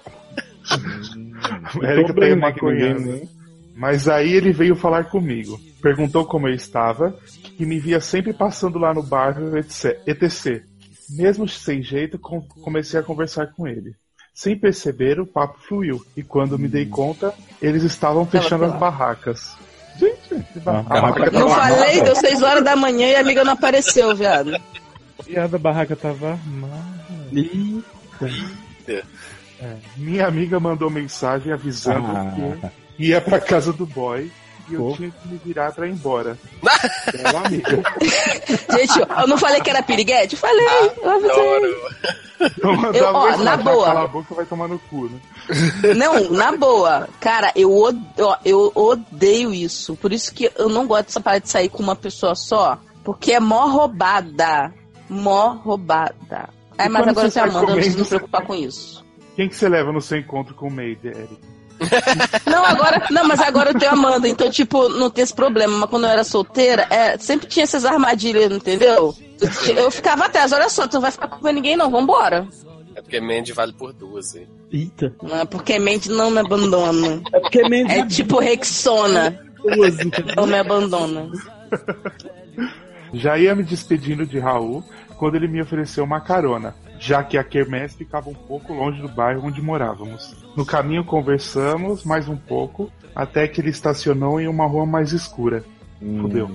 [1.78, 3.28] O Érica tá aí né, que né?
[3.74, 5.58] Mas aí ele veio falar comigo.
[5.82, 7.18] Perguntou como eu estava,
[7.56, 10.00] que me via sempre passando lá no bairro, etc.
[10.06, 10.62] etc.
[11.10, 13.94] Mesmo sem jeito, com- comecei a conversar com ele.
[14.34, 16.04] Sem perceber, o papo fluiu.
[16.16, 19.54] E quando me dei conta, eles estavam fechando as barracas.
[19.98, 20.94] Gente, que Ah, barraca.
[20.96, 22.04] a barraca Não tava falei, armada.
[22.04, 24.58] deu 6 horas da manhã e a amiga não apareceu, viado.
[25.28, 27.02] E a barraca tava armada.
[29.96, 32.70] Minha amiga mandou mensagem avisando Ah.
[32.96, 34.30] que ia pra casa do boy
[34.72, 36.38] e eu tinha que me virar pra ir embora.
[37.12, 37.82] Era amiga.
[38.78, 40.36] Gente, eu não falei que era piriguete?
[40.36, 40.66] Falei,
[41.02, 41.76] eu avisei.
[42.62, 43.84] Eu mandava Eu, ó, na boa.
[43.86, 45.20] Cala a boca, vai tomar no cu, né?
[45.96, 47.08] Não, na boa.
[47.20, 49.94] Cara, eu, od- ó, eu odeio isso.
[49.96, 52.78] Por isso que eu não gosto dessa parada de sair com uma pessoa só.
[53.04, 54.72] Porque é mó roubada.
[55.08, 56.48] Mó roubada.
[56.78, 59.04] É, mas agora você você sai amanda, eu não comendo, me preocupar com isso.
[59.36, 61.38] Quem que você leva no seu encontro com o Maid, Eric?
[62.46, 63.06] Não, agora.
[63.10, 65.76] Não, mas agora eu tenho Amanda, então, tipo, não tem esse problema.
[65.78, 69.14] Mas quando eu era solteira, é, sempre tinha essas armadilhas, entendeu?
[69.76, 72.46] Eu ficava atrás, olha só, tu não vai ficar com ninguém, não, vambora.
[72.94, 74.46] É porque Mandy vale por duas, hein?
[74.70, 75.14] Eita.
[75.22, 77.22] Não é porque mente não me abandona.
[77.32, 80.34] É porque Mendes É tipo Rexona, duas, entendeu?
[80.36, 81.30] não me abandona.
[83.12, 84.82] Já ia me despedindo de Raul
[85.18, 89.08] quando ele me ofereceu uma carona, já que a quermesse ficava um pouco longe do
[89.08, 90.34] bairro onde morávamos.
[90.56, 95.64] No caminho conversamos mais um pouco, até que ele estacionou em uma rua mais escura.
[96.00, 96.22] Hum.
[96.22, 96.50] Fudeu.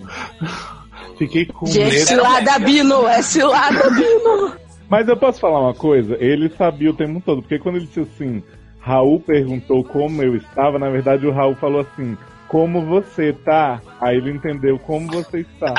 [1.17, 1.91] Fiquei com medo.
[1.91, 4.53] cilada Bino, é cilada Bino.
[4.89, 6.15] Mas eu posso falar uma coisa?
[6.19, 8.43] Ele sabia o tempo todo, porque quando ele disse assim,
[8.79, 13.81] Raul perguntou como eu estava, na verdade o Raul falou assim, como você tá?
[13.99, 15.73] Aí ele entendeu como você está.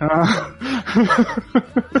[0.00, 0.54] Ah,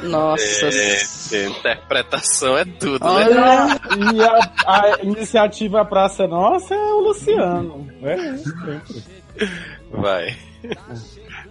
[0.02, 0.68] Nossa.
[0.68, 3.10] É, interpretação é tudo, né?
[3.10, 3.80] Olha,
[4.12, 7.86] E a, a iniciativa Praça é Nossa é o Luciano.
[8.02, 8.80] É, sempre.
[9.90, 10.36] Vai.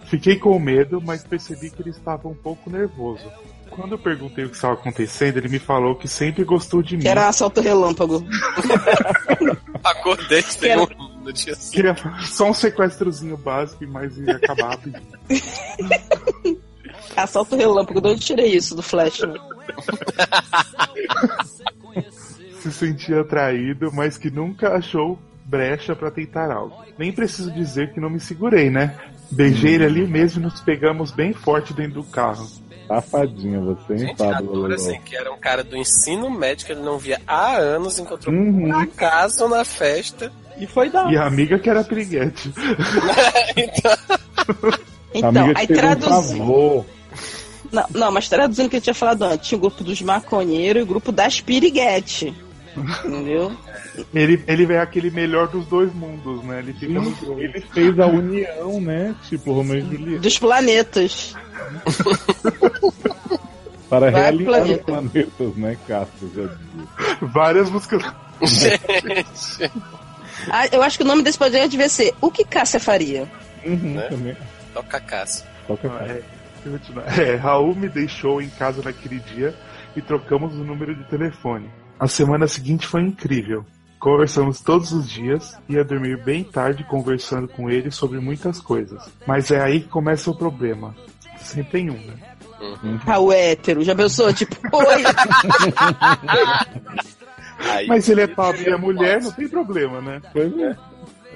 [0.06, 3.24] Fiquei com medo, mas percebi que ele estava um pouco nervoso.
[3.70, 7.02] Quando eu perguntei o que estava acontecendo, ele me falou que sempre gostou de mim.
[7.02, 8.24] Que era assalto relâmpago.
[9.82, 10.88] Acordei Quero-
[11.22, 11.54] no dia.
[11.72, 15.02] Queria só um sequestrozinho básico, mas ia acabar rapidinho.
[17.16, 19.20] Assalto relâmpago, de onde eu tirei isso do Flash?
[19.20, 19.34] né?
[22.60, 26.76] Se sentia atraído, mas que nunca achou brecha pra tentar algo.
[26.98, 28.96] Nem preciso dizer que não me segurei, né?
[29.30, 32.46] Beijei ele ali mesmo e nos pegamos bem forte dentro do carro.
[32.94, 34.34] Safadinha você, hein, Gente, Pablo?
[34.50, 37.98] adoro assim, que era um cara do ensino médio que ele não via há anos,
[37.98, 38.62] encontrou Uhum.
[38.68, 40.32] por acaso na festa.
[40.58, 41.10] E foi dar.
[41.12, 42.52] E a amiga que era piriguete.
[45.12, 46.38] Então, Amiga, aí um traduzindo.
[46.38, 46.86] favor.
[47.72, 50.80] Não, não, mas traduzindo o que eu tinha falado antes, tinha o grupo dos maconheiros
[50.80, 52.32] e o grupo das piriguete.
[52.76, 53.52] Entendeu?
[54.14, 56.60] Ele, ele é aquele melhor dos dois mundos, né?
[56.60, 57.00] Ele fica.
[57.38, 59.14] Ele fez a união, né?
[59.28, 60.20] Tipo Romeu e Julieta.
[60.22, 61.34] Dos planetas.
[63.88, 64.84] Para Vai, realinhar os planeta.
[64.84, 66.30] planetas, né, Castro?
[66.34, 67.18] Já dizia.
[67.22, 68.02] Várias músicas.
[68.42, 69.70] Gente,
[70.50, 73.28] Ah, eu acho que o nome desse podcast devia ser O que Cássia faria?
[73.64, 74.02] Uhum, Né?
[74.08, 74.36] também.
[74.72, 75.46] toca a caça.
[75.66, 76.22] Toca É, deixa
[76.64, 77.18] eu continuar.
[77.20, 79.54] É, Raul me deixou em casa naquele dia
[79.94, 81.68] e trocamos o número de telefone.
[82.00, 83.62] A semana seguinte foi incrível.
[83.98, 89.10] Conversamos todos os dias, ia dormir bem tarde conversando com ele sobre muitas coisas.
[89.26, 90.96] Mas é aí que começa o problema.
[91.36, 92.14] Sempre tem um, né?
[93.04, 94.32] Raul é hétero, já pensou?
[94.34, 95.02] Tipo, oi.
[97.86, 100.22] Mas ele é Pablo e é mulher, não tem problema, né?
[100.32, 100.76] Pois é.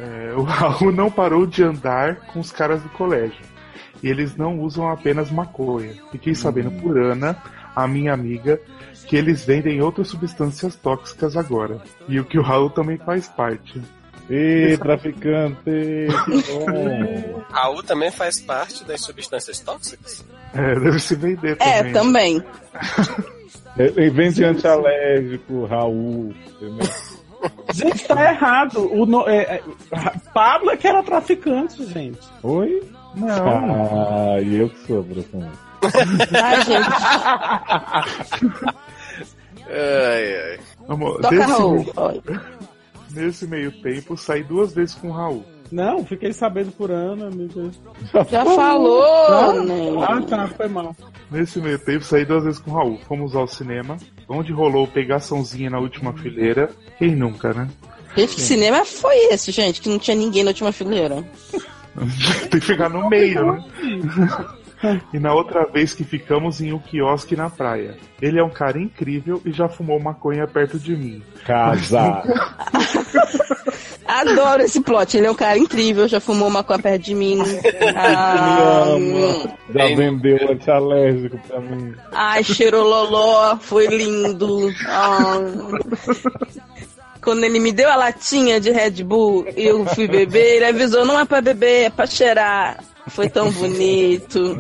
[0.01, 3.45] É, o Raul não parou de andar com os caras do colégio.
[4.03, 5.95] E eles não usam apenas maconha.
[6.11, 7.37] Fiquei sabendo por Ana,
[7.77, 8.61] a minha amiga,
[9.07, 11.81] que eles vendem outras substâncias tóxicas agora.
[12.09, 13.81] E o que o Raul também faz parte.
[14.31, 16.09] Ê, traficante, que
[16.65, 17.43] bom.
[17.51, 20.25] Raul também faz parte das substâncias tóxicas?
[20.55, 22.41] É, deve se vender É, também.
[22.41, 22.45] também.
[23.77, 26.89] Ele vende antialérgico, Raul, entendeu?
[27.75, 28.89] Gente, tá errado.
[28.91, 29.63] O no- é, é,
[30.33, 32.21] Pablo é que era traficante, gente.
[32.43, 32.83] Oi?
[33.17, 33.29] Não.
[33.49, 35.49] Ah, e eu que sou, professor.
[36.43, 36.89] Ai, gente.
[39.69, 40.59] Ai, ai.
[40.89, 41.87] Amor, Toca desse- Raul.
[43.13, 45.45] Nesse meio tempo, saí duas vezes com o Raul.
[45.73, 47.31] Não, fiquei sabendo por Ana.
[48.31, 50.05] Já falou, né?
[50.07, 50.95] Ah, tá, foi mal.
[51.31, 52.99] Nesse meio tempo, saí duas vezes com o Raul.
[53.09, 53.97] Fomos ao cinema,
[54.29, 56.69] onde rolou pegaçãozinha na última fileira.
[56.99, 57.69] Quem nunca, né?
[58.17, 59.81] Gente, que cinema foi esse, gente?
[59.81, 61.25] Que não tinha ninguém na última fileira.
[62.51, 63.65] Tem que ficar no meio, né?
[65.13, 67.97] E na outra vez que ficamos em um quiosque na praia.
[68.21, 71.23] Ele é um cara incrível e já fumou maconha perto de mim.
[71.45, 72.23] Casa.
[74.07, 75.17] Adoro esse plot.
[75.17, 77.37] Ele é um cara incrível, já fumou uma coisa perto de mim.
[77.37, 77.61] Me
[77.97, 79.57] Ah, ama.
[79.75, 81.95] Já vendeu antialérgico pra mim.
[82.13, 84.71] Ai, cheirololó, foi lindo.
[84.87, 85.39] Ah.
[87.23, 91.07] Quando ele me deu a latinha de Red Bull e eu fui beber, ele avisou,
[91.07, 92.79] não é pra beber, é pra cheirar.
[93.09, 94.59] Foi tão bonito.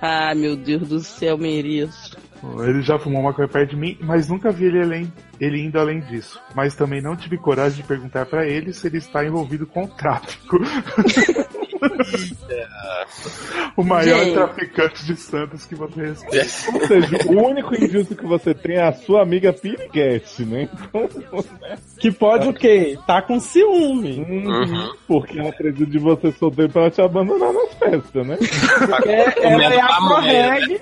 [0.00, 2.16] Ah, meu Deus do céu, mereço.
[2.60, 6.00] Ele já fumou maconha perto de mim, mas nunca vi ele, além, ele indo além
[6.00, 6.40] disso.
[6.54, 9.88] Mas também não tive coragem de perguntar pra ele se ele está envolvido com o
[9.88, 10.58] tráfico.
[13.76, 14.34] o maior Gente.
[14.34, 16.46] traficante de Santos que você respeita.
[16.74, 20.68] Ou seja, o único injusto que você tem é a sua amiga Piriguete, né?
[20.88, 21.08] Então,
[21.98, 22.96] Que pode o quê?
[23.06, 24.18] Tá com ciúme.
[24.18, 24.92] Uhum.
[25.06, 28.36] porque ela precisa de você solteiro pra ela te abandonar nas festas, né?
[28.38, 29.08] Porque
[29.42, 29.84] ela é pamonha.
[29.84, 30.80] afro-reg.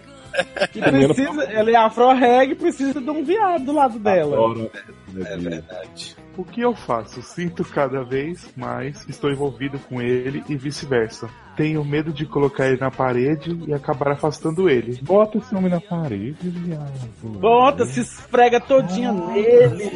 [0.72, 4.35] que precisa- Ela é afro-reg e precisa de um viado do lado dela.
[4.37, 4.70] Adoro.
[5.16, 6.15] É verdade.
[6.37, 7.22] O que eu faço?
[7.22, 11.31] Sinto cada vez mais que estou envolvido com ele e vice-versa.
[11.57, 14.99] Tenho medo de colocar ele na parede e acabar afastando ele.
[15.03, 16.92] Bota esse homem na parede, viado.
[17.22, 19.90] Bota, se esfrega todinha nele.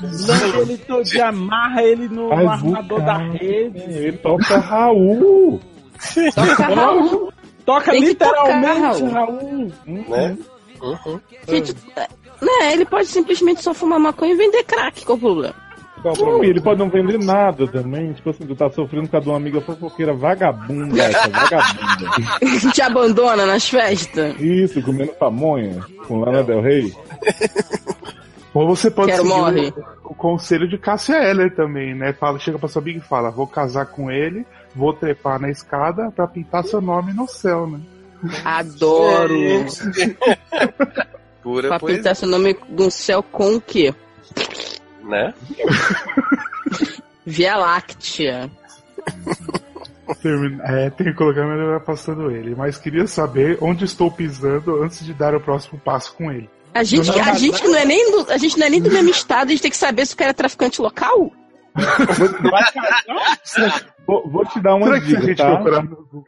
[0.00, 3.78] Lança ele todinho, amarra ele no Faz o armador da rede.
[3.78, 5.60] Ele toca Raul.
[6.34, 7.32] Toca Raul.
[7.64, 9.72] Toca Tem literalmente, tocar, Raul.
[9.86, 10.36] Né?
[10.80, 11.20] Uhum.
[11.48, 12.08] Gente, é,
[12.42, 15.63] né, ele pode simplesmente só fumar maconha e vender crack, qual o problema?
[16.04, 16.44] Qual o Não, problema?
[16.44, 18.12] e ele pode não vender nada também.
[18.12, 22.70] Tipo assim, tu tá sofrendo por causa de uma amiga fofoqueira vagabunda, essa vagabunda.
[22.74, 24.38] Te abandona nas festas?
[24.38, 26.92] Isso, comendo pamonha com Lana Del Rey.
[28.52, 29.72] Ou você pode Quero seguir morre.
[30.04, 32.12] o, o conselho de Cássia Eller também, né?
[32.12, 34.44] Fala, chega pra sua amiga e fala: vou casar com ele,
[34.76, 37.80] vou trepar na escada pra pintar seu nome no céu, né?
[38.44, 39.34] Adoro.
[41.42, 43.92] Pura Pra poesia, pintar seu nome no céu com o quê?
[45.08, 45.34] Né?
[47.26, 48.50] Via Láctea.
[50.22, 52.54] Termina- É, tem que colocar melhor afastando ele.
[52.54, 56.48] Mas queria saber onde estou pisando antes de dar o próximo passo com ele.
[56.74, 58.90] A gente, Não, a gente não é nem do, a gente não é nem do
[58.90, 61.30] mesmo estado, a gente tem que saber se o cara é traficante local.
[61.74, 63.84] Vai casar?
[64.06, 65.54] Vou, vou te dar uma Será que se a dica, gente tá?
[65.54, 66.24] procurar no Google?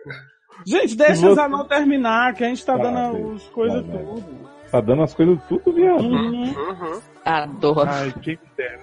[0.64, 4.04] Gente, deixa você- anão terminar, que a gente tá Tá, dando as coisas Vai, vai.
[4.04, 4.48] tudo.
[4.70, 6.02] Tá dando as coisas tudo, viado.
[6.02, 6.44] Uhum.
[6.44, 7.00] Uhum.
[7.24, 7.88] Adoro.
[7.88, 8.80] Ai, quem me dera.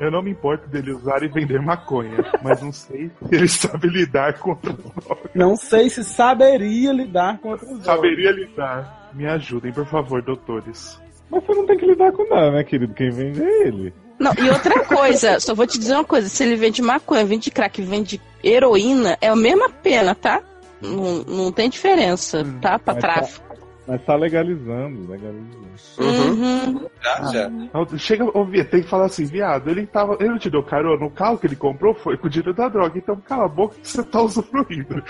[0.00, 3.88] Eu não me importo dele usar e vender maconha, mas não sei se ele sabe
[3.88, 5.30] lidar com outras drogas.
[5.34, 7.84] Não sei se saberia lidar com jogos.
[7.84, 9.10] Saberia lidar.
[9.14, 11.00] Me ajudem, por favor, doutores.
[11.30, 12.92] Mas você não tem que lidar com nada, né, querido?
[12.94, 13.94] Quem vende é ele.
[14.18, 17.50] Não, e outra coisa, só vou te dizer uma coisa: se ele vende maconha, vende
[17.50, 20.42] crack, vende heroína, é a mesma pena, tá?
[20.80, 22.78] Não, não tem diferença, tá?
[22.78, 23.51] Pra tá- tráfico.
[23.92, 25.68] Mas tá legalizando, legalizando.
[26.00, 26.88] Uhum.
[27.02, 27.46] Já, já.
[27.48, 30.16] Então, Chega, ô, tem que falar assim, viado, ele tava.
[30.18, 32.70] Ele não te deu carona, o carro que ele comprou foi com o dinheiro da
[32.70, 35.04] droga, então cala a boca que você tá usufruindo.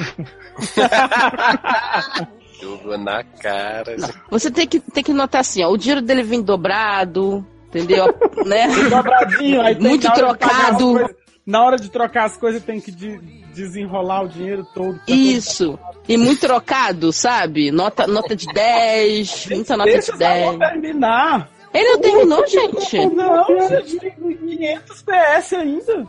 [2.61, 3.97] Jogo na cara.
[4.29, 8.07] Você tem que, tem que notar assim, ó, o dinheiro dele vem dobrado, entendeu?
[8.45, 8.67] né?
[8.91, 11.09] Dobradinho, aí tem Muito trocado.
[11.47, 13.21] na hora de trocar as coisas tem que de-
[13.55, 14.99] desenrolar o dinheiro todo.
[14.99, 15.79] Tá Isso.
[16.09, 17.71] E muito trocado, sabe?
[17.71, 20.73] Nota, nota de 10, muita nota Deixa de os anão 10.
[20.73, 21.49] terminar.
[21.73, 23.07] Ele não terminou, gente.
[23.15, 26.07] Não, gente, tem 500 PS ainda.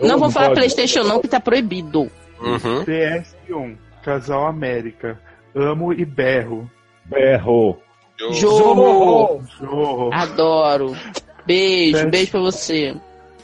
[0.00, 0.50] Não vou falar.
[0.52, 2.02] Playstation não, que tá proibido.
[2.40, 2.84] Uhum.
[2.84, 5.18] PS1, Casal América.
[5.54, 6.70] Amo e berro.
[7.04, 7.78] Berro.
[8.16, 8.34] Jogo.
[8.34, 9.42] Jogo.
[9.60, 10.10] Jorro.
[10.12, 10.96] Adoro.
[11.44, 12.10] Beijo, Pet.
[12.10, 12.94] beijo pra você.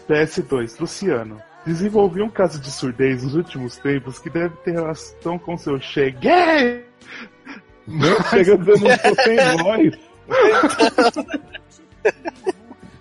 [0.09, 1.43] PS2, Luciano.
[1.69, 6.83] Desenvolvi um caso de surdez nos últimos tempos que deve ter relação com seu cheguei.
[7.87, 9.99] Não chega dizendo que eu tenho voz.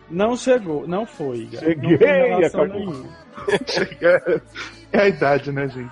[0.09, 1.47] Não chegou, não foi.
[1.57, 3.05] Cheguei, não acabou.
[4.91, 5.91] É a idade, né, gente?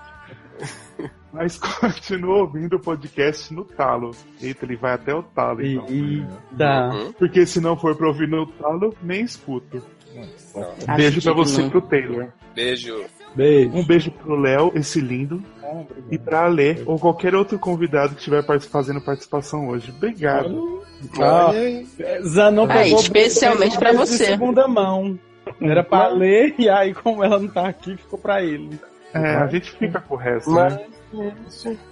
[1.32, 4.12] Mas continua ouvindo o podcast no talo.
[4.42, 5.86] Eita, ele vai até o talo, então.
[5.88, 6.90] Eita.
[6.90, 7.14] Uhum.
[7.14, 9.82] Porque se não for pra ouvir no talo, nem escuto.
[10.22, 11.36] Acho beijo pra digno.
[11.46, 12.28] você e pro Taylor.
[12.54, 13.04] Beijo.
[13.36, 13.72] Beijo.
[13.76, 15.44] Um beijo pro Léo, esse lindo.
[16.10, 19.92] E pra Alê, ou qualquer outro convidado que estiver fazendo participação hoje.
[19.96, 20.82] Obrigado.
[21.20, 21.52] Ah.
[22.24, 24.26] Zanon Ah, pegou especialmente pra você.
[24.26, 25.20] segunda mão.
[25.62, 28.80] Era pra ler, e aí, como ela não tá aqui, ficou pra ele.
[29.14, 30.80] É, a gente fica com o resto, né?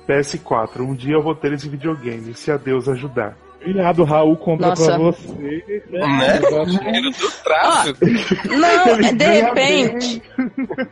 [0.08, 3.38] PS4, um dia eu vou ter esse videogame, se a Deus ajudar.
[3.66, 4.86] Viado, Raul compra Nossa.
[4.86, 5.84] pra você.
[5.90, 6.40] Né?
[6.66, 8.06] Dinheiro do tráfico.
[8.50, 10.24] Não, é, de repente.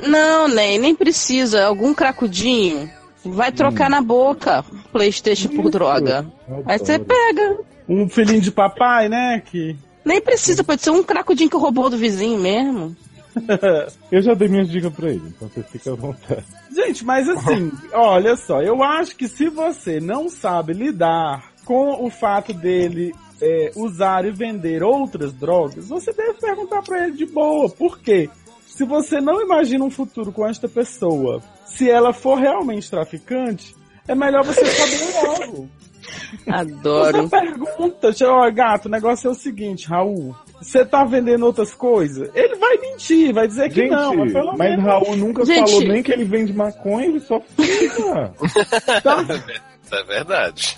[0.08, 1.66] Não, nem, nem precisa.
[1.66, 2.90] Algum cracudinho.
[3.24, 6.26] Vai trocar na boca Playstation por droga.
[6.66, 7.60] Aí você pega.
[7.88, 9.42] Um filhinho de papai, né?
[9.46, 9.76] Que.
[10.04, 12.96] Nem precisa, pode ser um cracudinho que roubou do vizinho mesmo.
[14.12, 16.44] Eu já dei minhas dicas pra ele, então você fica à vontade.
[16.74, 22.10] Gente, mas assim, olha só, eu acho que se você não sabe lidar com o
[22.10, 27.70] fato dele é, usar e vender outras drogas, você deve perguntar pra ele de boa.
[27.70, 28.30] Por quê?
[28.68, 33.76] Se você não imagina um futuro com esta pessoa, se ela for realmente traficante,
[34.08, 35.70] é melhor você saber logo.
[36.50, 37.24] Adoro.
[37.24, 40.36] Você pergunta, ó, gato, o negócio é o seguinte, Raul.
[40.62, 42.30] Você tá vendendo outras coisas?
[42.34, 44.86] Ele vai mentir, vai dizer que Gente, não, mas pelo mas menos.
[44.86, 45.72] Raul nunca Gente.
[45.72, 48.34] falou nem que ele vende maconha, ele só fica.
[49.04, 49.26] Tá?
[49.92, 50.78] Isso é verdade.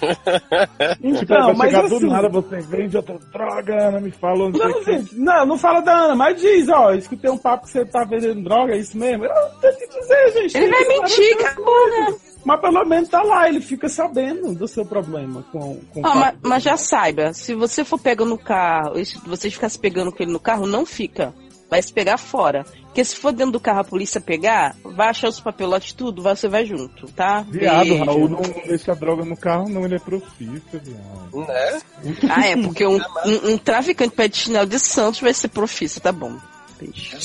[1.02, 4.58] Então, vai mas chegar assim- do nada, você vende outra droga, Ana, me fala onde
[4.60, 5.00] Não, você quer.
[5.00, 8.04] gente, não, não fala da Ana, mas diz, ó, escutei um papo que você tá
[8.04, 9.26] vendendo droga, é isso mesmo?
[9.26, 10.58] Eu não tenho que dizer, gente.
[10.58, 12.16] Ele vai que mentir, acabou, né?
[12.46, 16.18] Mas pelo menos tá lá, ele fica sabendo do seu problema com, com papo.
[16.20, 20.12] mas, mas já saiba, se você for pegando no carro, se você ficar se pegando
[20.12, 21.34] com ele no carro, não fica.
[21.74, 22.64] Vai se pegar fora.
[22.84, 26.48] Porque se for dentro do carro a polícia pegar, vai achar os papelotes tudo, você
[26.48, 27.44] vai junto, tá?
[27.50, 28.04] Viado, Beijo.
[28.04, 31.48] Raul não deixa droga no carro, não, ele é profissa, viado.
[31.48, 31.82] Né?
[32.30, 36.00] Ah, é, porque um, um, um traficante pé de chinelo de Santos vai ser profissa,
[36.00, 36.38] tá bom.
[36.80, 37.18] Beijo.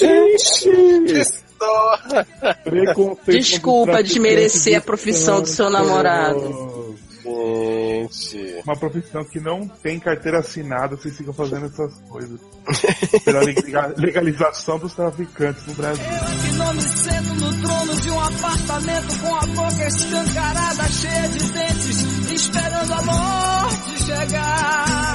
[2.64, 6.96] Preconceito Desculpa desmerecer a profissão do seu namorado.
[7.28, 8.62] Gente.
[8.64, 12.40] Uma profissão que não tem carteira assinada, vocês ficam fazendo essas coisas.
[13.24, 16.04] Pela lega- legalização dos traficantes no Brasil.
[16.04, 21.52] Que não me sento no trono de um apartamento com a boca escancarada, cheia de
[21.52, 25.14] dentes, esperando a morte chegar.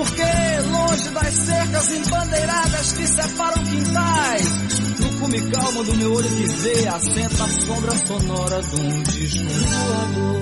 [0.00, 0.22] Porque
[0.70, 4.48] longe das cercas embandeiradas que separam quintais,
[4.98, 9.04] no cume calmo do meu olho que vê, assenta a sombra sonora de um O
[9.68, 10.40] voador.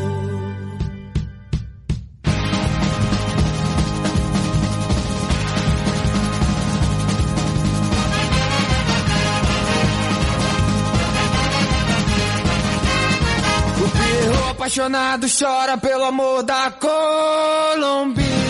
[14.50, 18.47] apaixonado chora pelo amor da Colombina.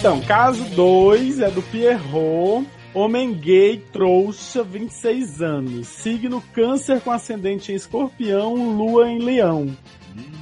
[0.00, 2.66] Então, caso 2 é do Pierrot.
[2.92, 5.86] Homem gay, trouxa, 26 anos.
[5.86, 9.76] Signo câncer com ascendente em escorpião, lua em leão.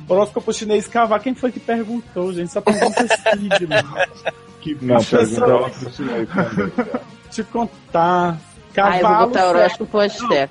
[0.09, 1.20] Horóscopo chinês cavar.
[1.20, 2.50] Quem foi que perguntou, gente?
[2.52, 3.68] Só pergunta signo.
[4.61, 7.00] Que não, Pessoal- pergunta.
[7.30, 8.36] Te contar.
[8.76, 9.26] Ah, eu vou Cavalo.
[9.28, 9.98] botar horóscopo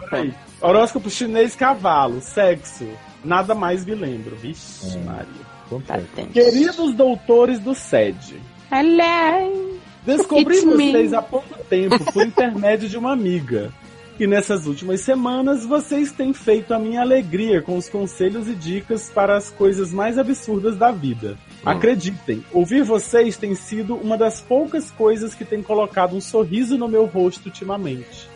[0.09, 0.33] peraí.
[0.61, 2.87] Horóscopo chinês, cavalo, sexo.
[3.23, 4.33] Nada mais me lembro.
[4.37, 5.03] Vixe, Hum.
[5.03, 5.81] Maria.
[5.85, 5.99] Tá.
[6.31, 8.39] Queridos doutores do SED.
[8.71, 9.77] Hello.
[10.05, 10.91] Descobri It's me.
[10.91, 13.71] vocês há pouco tempo por intermédio de uma amiga.
[14.19, 19.09] E nessas últimas semanas vocês têm feito a minha alegria com os conselhos e dicas
[19.13, 21.37] para as coisas mais absurdas da vida.
[21.63, 26.87] Acreditem, ouvir vocês tem sido uma das poucas coisas que tem colocado um sorriso no
[26.87, 28.27] meu rosto ultimamente.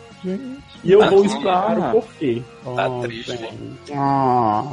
[0.84, 2.42] E eu Tá vou explicar o porquê.
[2.64, 3.92] Tá Oh, triste, gente.
[3.92, 4.72] Ah.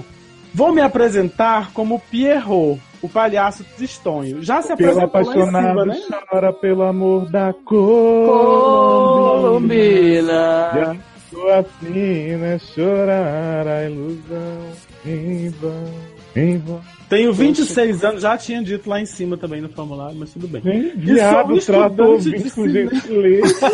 [0.53, 4.43] Vou me apresentar como Pierrot, o palhaço tristonho.
[4.43, 6.00] Já se Pelo em cima, apaixonado né?
[6.30, 7.91] chora pelo amor da Colombina.
[10.74, 10.95] Já
[11.30, 12.60] sou assim, né?
[12.60, 14.72] Chorar a ilusão
[15.06, 15.93] em vão,
[16.36, 16.82] em vão.
[17.08, 20.62] Tenho 26 anos, já tinha dito lá em cima também no formulário, mas tudo bem.
[20.62, 23.68] Gente, viado, E sou trata ouvinte de com gentileza.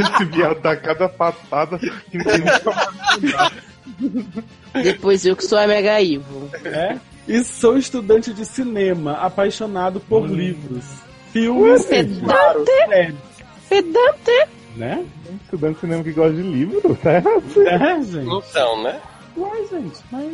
[0.00, 2.72] Esse viado dá cada patada que como
[4.82, 6.48] Depois eu que sou a Mega Ivo.
[6.64, 6.96] É?
[7.28, 10.84] E sou estudante de cinema, apaixonado por livros,
[11.32, 12.24] filmes e, Pedante.
[12.24, 13.14] claro, séries,
[13.68, 14.48] Pedante.
[14.76, 15.04] né?
[15.44, 17.10] Estudante de cinema que gosta de livro, tá?
[17.66, 18.28] É, gente.
[18.28, 19.00] Então, né?
[19.36, 20.32] Uai, gente, mas...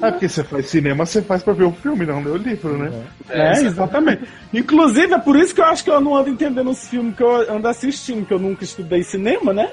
[0.00, 2.78] Ah, porque você faz cinema, você faz pra ver o filme, não ler o livro,
[2.78, 3.04] né?
[3.28, 4.22] É, exatamente.
[4.54, 7.22] Inclusive, é por isso que eu acho que eu não ando entendendo os filmes que
[7.22, 9.68] eu ando assistindo, que eu nunca estudei cinema, né?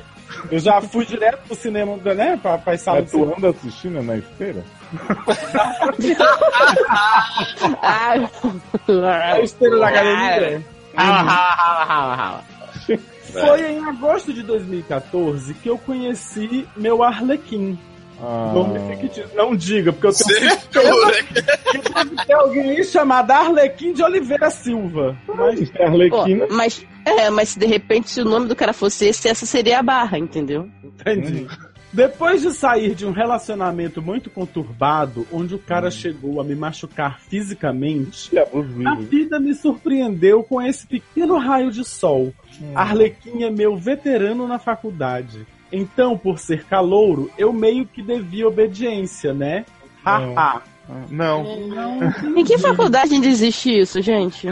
[0.51, 2.37] Eu já fui direto pro cinema, né?
[2.41, 3.35] Pra, pra sala Mas de tu cinema.
[3.37, 4.63] anda assistindo na esteira?
[7.81, 8.15] Ah,
[9.35, 10.65] É o esteiro da academia.
[10.95, 12.41] Ah,
[13.31, 17.77] Foi em agosto de 2014 que eu conheci meu Arlequim.
[18.19, 18.51] Ah.
[19.35, 21.23] Não diga, porque eu tenho Segura.
[21.23, 25.15] que deve ter alguém aí chamado Arlequim de Oliveira Silva.
[25.27, 26.47] Mas Arlequina.
[26.47, 29.45] Pô, mas, é, mas se de repente se o nome do cara fosse esse, essa
[29.45, 30.67] seria a barra, entendeu?
[30.83, 31.47] entendi.
[31.91, 37.19] Depois de sair de um relacionamento muito conturbado, onde o cara chegou a me machucar
[37.21, 38.29] fisicamente,
[38.85, 42.33] a vida me surpreendeu com esse pequeno raio de sol.
[42.75, 45.47] Arlequim é meu veterano na faculdade.
[45.71, 49.65] Então, por ser calouro, eu meio que devia obediência, né?
[50.03, 50.61] Haha.
[51.09, 51.43] Não.
[52.35, 54.47] Em que faculdade ainda existe isso, gente?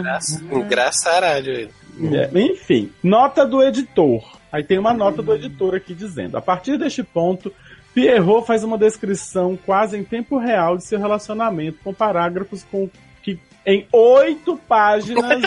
[0.52, 1.70] Engraçaralho ele.
[2.00, 4.22] É, Enfim, nota do editor.
[4.52, 7.52] Aí tem uma nota do editor aqui dizendo: a partir deste ponto,
[7.94, 12.88] Pierrot faz uma descrição quase em tempo real de seu relacionamento, com parágrafos com
[13.22, 15.42] que em oito páginas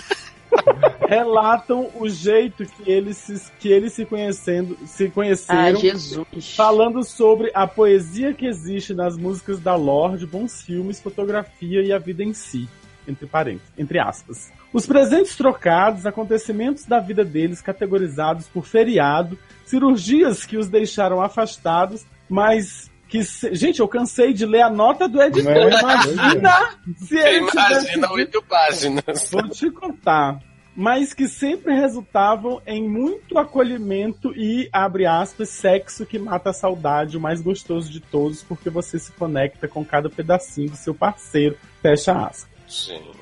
[1.08, 5.80] relatam o jeito que eles se, que eles se conhecendo, se Ah, conheceram.
[5.80, 6.56] Jesus.
[6.56, 11.98] Falando sobre a poesia que existe nas músicas da Lorde, bons filmes, fotografia e a
[11.98, 12.68] vida em si,
[13.08, 14.52] entre parênteses, entre aspas.
[14.72, 22.06] Os presentes trocados, acontecimentos da vida deles categorizados por feriado, cirurgias que os deixaram afastados,
[22.30, 25.52] mas que se- gente, eu cansei de ler a nota do editor.
[25.54, 25.80] Não é?
[25.80, 29.30] Imagina se ele Imagina oito páginas.
[29.32, 30.40] Vou te contar.
[30.76, 37.18] Mas que sempre resultavam em muito acolhimento e, abre aspas, sexo que mata a saudade,
[37.18, 41.58] o mais gostoso de todos, porque você se conecta com cada pedacinho do seu parceiro.
[41.82, 42.49] Fecha aspas.
[42.70, 43.20] Gente.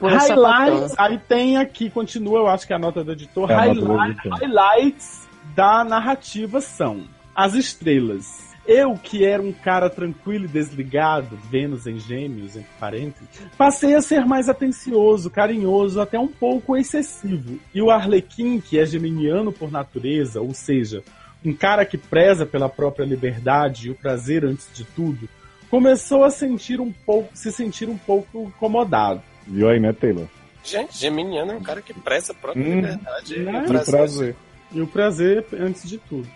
[0.00, 3.50] Highlights, aí tem aqui, continua, eu acho que é a nota do editor.
[3.50, 7.04] É nota do highlights da narrativa são
[7.34, 8.50] as estrelas.
[8.66, 14.02] Eu, que era um cara tranquilo e desligado, Vênus em gêmeos, entre parênteses, passei a
[14.02, 17.58] ser mais atencioso, carinhoso, até um pouco excessivo.
[17.74, 21.02] E o Arlequim, que é geminiano por natureza, ou seja,
[21.44, 25.28] um cara que preza pela própria liberdade e o prazer antes de tudo,
[25.70, 29.22] começou a sentir um pouco, se sentir um pouco incomodado.
[29.46, 30.26] Viu aí, né, Taylor?
[30.64, 32.76] Gente, Geminiano é um cara que preza a própria Hum.
[32.76, 33.38] liberdade.
[33.38, 33.52] Né?
[33.52, 33.94] É um Que prazer.
[33.96, 34.36] prazer.
[34.72, 36.28] E o prazer antes de tudo.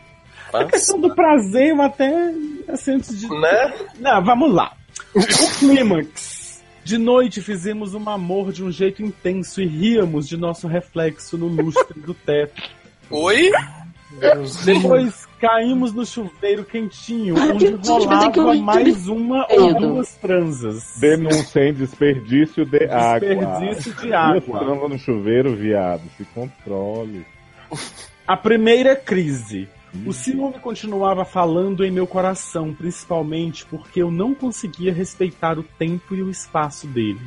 [0.52, 2.32] A questão do prazer, eu até
[2.68, 3.28] assim, antes de.
[3.28, 3.74] Né?
[3.98, 4.72] Não, vamos lá.
[5.14, 5.20] O
[5.58, 6.62] clímax.
[6.84, 11.46] De noite fizemos um amor de um jeito intenso e ríamos de nosso reflexo no
[11.48, 12.62] lustre do teto.
[13.10, 13.50] Oi?
[14.64, 20.96] Depois caímos no chuveiro quentinho, onde rolava mais uma ou duas transas.
[20.98, 23.20] Denunciem desperdício de água.
[23.20, 24.58] Desperdício de água.
[24.58, 26.02] transas no chuveiro, viado.
[26.16, 27.26] Se controle.
[28.26, 29.68] A primeira crise.
[30.06, 36.16] O ciúme continuava falando em meu coração, principalmente porque eu não conseguia respeitar o tempo
[36.16, 37.20] e o espaço dele.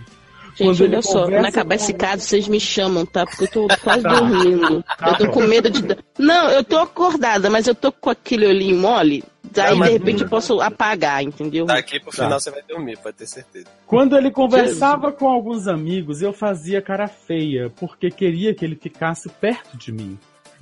[0.58, 3.26] Gente, olha só, quando acabar com esse caso, vocês me chamam, tá?
[3.26, 4.10] Porque eu tô quase Tá.
[4.20, 4.84] dormindo.
[4.98, 5.82] Tá eu tô com medo de.
[6.18, 9.24] Não, eu tô acordada, mas eu tô com aquele olhinho mole.
[9.52, 11.66] Daí, Não, mas- de repente, eu posso apagar, entendeu?
[11.66, 12.24] Daqui pro Tá.
[12.24, 13.66] final você vai dormir, pode ter certeza.
[13.86, 19.30] Quando ele conversava com alguns amigos, eu fazia cara feia, porque queria que ele ficasse
[19.30, 20.18] perto de mim.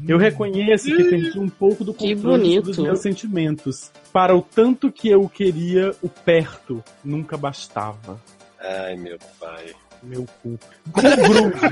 [0.08, 3.90] Eu reconheço que perdi um pouco do controle dos meus sentimentos.
[4.12, 8.20] Para o tanto que eu queria, o perto nunca bastava.
[8.60, 9.74] Ai, meu pai.
[10.06, 10.60] Meu cu.
[10.88, 11.66] O grude.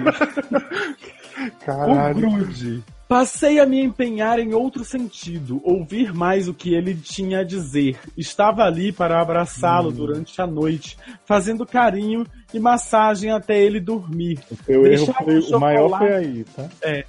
[1.47, 2.15] o Caralho.
[2.15, 2.83] grude.
[3.07, 7.99] Passei a me empenhar em outro sentido, ouvir mais o que ele tinha a dizer.
[8.17, 14.39] Estava ali para abraçá-lo durante a noite, fazendo carinho e massagem até ele dormir.
[14.49, 15.39] O seu erro foi.
[15.39, 16.67] o O maior foi aí, tá?
[16.81, 17.05] Seu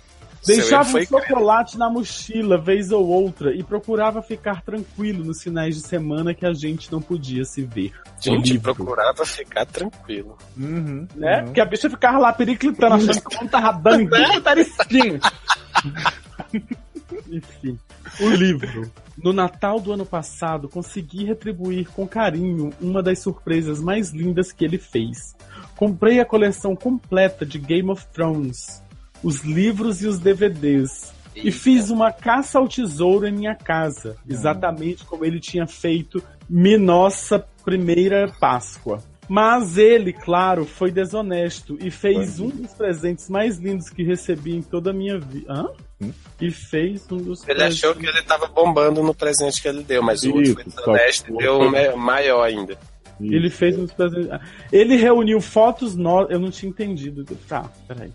[0.46, 5.80] Deixava um chocolate na mochila, vez ou outra, e procurava ficar tranquilo nos finais de
[5.82, 7.92] semana que a gente não podia se ver.
[8.20, 8.74] Gente, Livro.
[8.74, 10.36] procurava ficar tranquilo.
[10.56, 11.38] Uhum, Né?
[11.38, 11.44] uhum.
[11.46, 15.20] Porque a bicha ficava lá periclitando, achando que não tava dando em tudo espinho.
[17.30, 17.78] Enfim,
[18.20, 18.90] o livro.
[19.16, 24.64] No Natal do ano passado, consegui retribuir com carinho uma das surpresas mais lindas que
[24.64, 25.34] ele fez.
[25.76, 28.82] Comprei a coleção completa de Game of Thrones,
[29.24, 31.12] os livros e os DVDs.
[31.34, 36.78] E fiz uma caça ao tesouro em minha casa, exatamente como ele tinha feito em
[36.78, 39.02] nossa primeira Páscoa.
[39.28, 44.62] Mas ele, claro, foi desonesto e fez um dos presentes mais lindos que recebi em
[44.62, 45.50] toda a minha vida.
[45.52, 45.66] Hã?
[46.00, 46.12] Hum?
[46.40, 50.02] E fez um dos Ele achou que ele tava bombando no presente que ele deu,
[50.02, 52.78] mas o outro Isso, foi desonesto e o deu um me- maior ainda.
[53.18, 54.30] Ele fez uns presentes.
[54.30, 56.30] Ah, Ele reuniu fotos nossas.
[56.30, 57.24] Eu não tinha entendido.
[57.48, 58.12] Tá, peraí.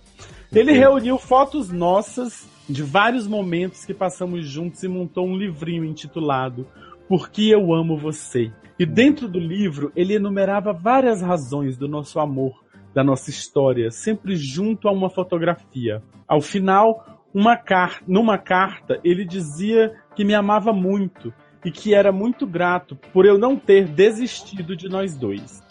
[0.51, 6.67] Ele reuniu fotos nossas de vários momentos que passamos juntos e montou um livrinho intitulado
[7.07, 8.51] Por que eu amo você.
[8.77, 12.63] E dentro do livro ele enumerava várias razões do nosso amor,
[12.95, 16.01] da nossa história, sempre junto a uma fotografia.
[16.27, 21.31] Ao final, uma car numa carta, ele dizia que me amava muito
[21.63, 25.61] e que era muito grato por eu não ter desistido de nós dois.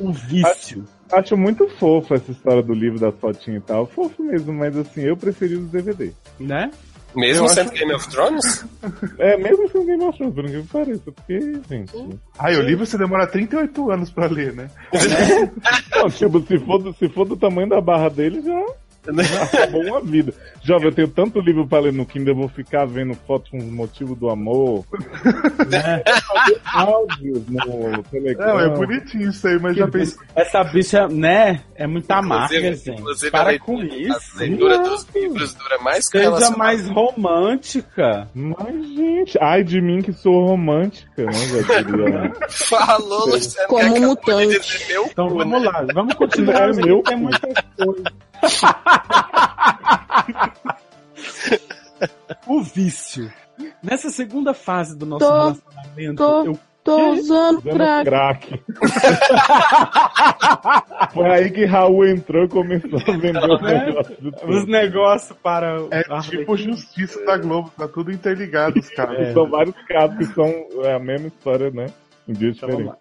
[0.00, 0.84] Um vício.
[1.12, 3.86] Acho muito fofo essa história do livro da fotinha e tal.
[3.86, 6.12] Fofo mesmo, mas assim, eu preferi os DVD.
[6.40, 6.70] né?
[7.14, 8.66] Mesmo Eu sendo acho- Game of Thrones?
[9.18, 11.12] É, mesmo sem Game of Thrones, por que pareça.
[11.12, 11.92] Porque, gente.
[12.36, 14.68] Ai, o livro você demora 38 anos pra ler, né?
[15.94, 18.64] Não, tipo, se for, do, se for do tamanho da barra dele, já
[19.42, 20.32] acabou uma vida.
[20.62, 23.58] Jovem, eu tenho tanto livro pra ler no Kindle, eu vou ficar vendo fotos com
[23.58, 24.84] os motivos do amor.
[25.68, 26.02] né?
[26.74, 28.46] Áudios no Telegram.
[28.46, 30.18] Não, é bonitinho isso aí, mas já pensei.
[30.34, 31.60] Essa bicha, né?
[31.76, 33.00] É muita marca, Inclusive- gente.
[33.00, 34.36] inclusive a Para leitura- com isso.
[34.36, 38.28] A leitura dos livros dura mais que Seja mais romântica.
[38.34, 41.32] Mas, gente, ai de mim que sou romântica, né?
[41.32, 42.32] Já diria.
[42.48, 44.86] Falou, Luciano, Como que mutante.
[45.10, 45.68] Então vamos né?
[45.70, 46.70] lá, vamos continuar.
[46.70, 47.16] É meu cu.
[47.16, 47.40] muita
[47.76, 48.02] coisa.
[52.46, 53.32] o vício.
[53.82, 58.04] Nessa segunda fase do nosso Tô- relacionamento, tô- eu Tô usando crack.
[58.04, 58.62] crack.
[61.14, 63.86] Foi aí que Raul entrou e começou a vender o Né?
[63.86, 68.90] negócio do os negócios para o É tipo justiça da Globo, tá tudo interligado, os
[68.90, 69.28] caras.
[69.28, 69.32] É.
[69.32, 70.44] São vários casos que são
[70.82, 71.86] é a mesma história, né?
[72.28, 72.96] Em dias Então, lá.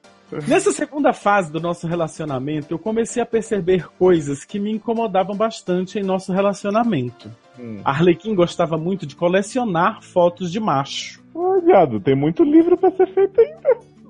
[0.48, 6.00] Nessa segunda fase do nosso relacionamento, eu comecei a perceber coisas que me incomodavam bastante
[6.00, 7.32] em nosso relacionamento.
[7.60, 7.80] Hum.
[7.84, 11.24] Arlequim gostava muito de colecionar fotos de macho,
[11.66, 13.54] viado, tem muito livro pra ser feito aí.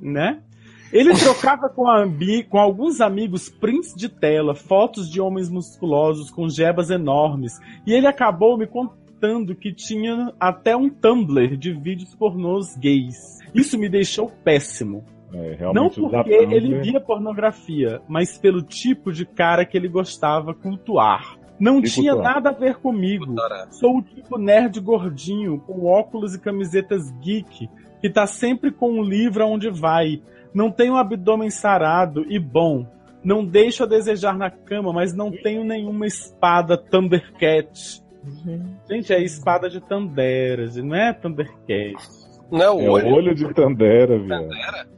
[0.01, 0.39] né?
[0.91, 6.29] Ele trocava com, a ambi- com alguns amigos prints de tela, fotos de homens musculosos
[6.31, 12.13] com jebas enormes, e ele acabou me contando que tinha até um Tumblr de vídeos
[12.15, 13.39] pornôs gays.
[13.55, 15.03] Isso me deixou péssimo.
[15.33, 21.37] É, Não porque ele via pornografia, mas pelo tipo de cara que ele gostava cultuar.
[21.59, 22.33] Não E tinha cultuar.
[22.35, 23.25] nada a ver comigo.
[23.25, 23.67] Cultuar.
[23.71, 27.67] Sou o tipo nerd gordinho, com óculos e camisetas geek,
[28.01, 30.21] que tá sempre com um livro aonde vai.
[30.53, 32.85] Não tenho um abdômen sarado e bom.
[33.23, 38.03] Não deixo a desejar na cama, mas não tenho nenhuma espada Thundercat.
[38.89, 41.93] Gente, é espada de Tandera, não é Thundercat.
[42.51, 43.07] Não é o É olho.
[43.15, 44.49] olho de Tandera, viado.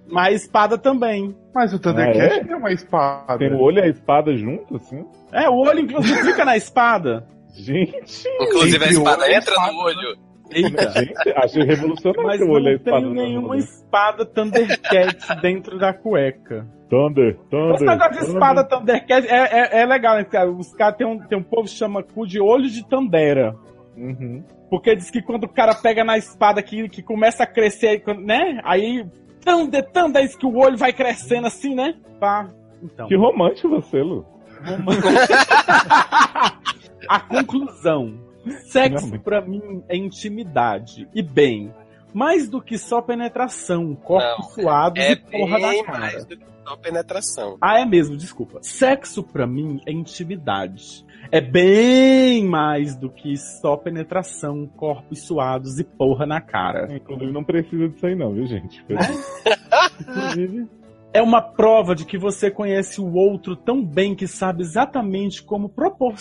[0.08, 1.36] Mas espada também.
[1.53, 2.56] Mas o Thundercat é?
[2.56, 3.38] uma espada.
[3.38, 5.03] Tem o olho e a espada junto, assim?
[5.34, 7.26] É, o olho inclusive fica na espada.
[7.53, 8.28] Gente!
[8.41, 10.18] Inclusive a o espada olho e entra espada, no olho.
[10.51, 10.91] Eita.
[10.91, 12.97] Gente, achei revolucionário Mas eu não olhei a espada.
[12.97, 16.68] tenho do nenhuma espada Thundercat dentro da cueca.
[16.89, 17.76] Thunder, Thunder.
[17.76, 20.24] Esse negócio de espada Thundercat é, é, é legal, né?
[20.24, 20.51] cara?
[20.51, 23.56] Os caras tem um, tem um povo que chama cu de olho de Tandera.
[23.97, 24.43] Uhum.
[24.70, 28.60] Porque diz que quando o cara pega na espada que, que começa a crescer, né?
[28.64, 29.06] Aí.
[29.46, 31.96] Thunder, Thunder, diz que o olho vai crescendo assim, né?
[32.20, 32.50] Pá.
[32.82, 33.08] Então.
[33.08, 34.26] Que romântico você, Lu.
[37.08, 38.20] A conclusão.
[38.68, 39.24] Sexo Realmente.
[39.24, 41.08] pra mim é intimidade.
[41.14, 41.74] E bem,
[42.14, 46.00] mais do que só penetração, corpos Não, suados É e porra da bem cara.
[46.00, 47.58] mais do que só penetração.
[47.62, 48.60] Ah, é mesmo, desculpa.
[48.62, 51.05] Sexo pra mim é intimidade.
[51.32, 56.88] É bem mais do que só penetração, corpos suados e porra na cara.
[56.93, 58.84] Inclusive, não precisa disso aí, não, viu, gente?
[60.01, 60.67] Inclusive,
[61.13, 65.69] É uma prova de que você conhece o outro tão bem que sabe exatamente como
[65.69, 66.15] propor-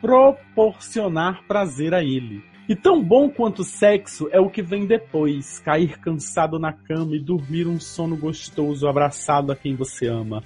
[0.00, 2.42] proporcionar prazer a ele.
[2.68, 7.14] E tão bom quanto o sexo é o que vem depois, cair cansado na cama
[7.16, 10.42] e dormir um sono gostoso abraçado a quem você ama.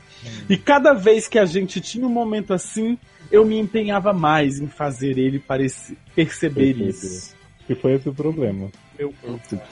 [0.48, 2.98] E cada vez que a gente tinha um momento assim,
[3.31, 6.89] eu me empenhava mais em fazer ele parece- perceber Perceber.
[6.91, 7.37] isso.
[7.66, 8.70] que foi esse o problema.
[8.99, 9.12] Eu-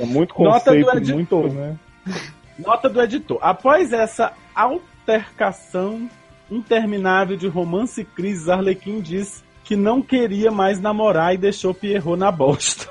[0.00, 1.78] É muito Nota do conceito, muito, né?
[2.58, 3.38] Nota do editor.
[3.40, 6.08] Após essa altercação
[6.50, 12.18] interminável de romance e crises, Arlequim diz que não queria mais namorar e deixou Pierrot
[12.18, 12.86] na bosta.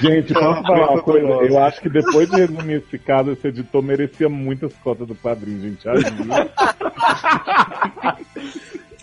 [0.00, 1.26] Gente, posso falar uma coisa?
[1.26, 5.60] Eu acho que depois de resumir esse caso, esse editor merecia muitas cotas do padrinho,
[5.60, 5.86] gente.
[5.86, 6.50] Ajuda.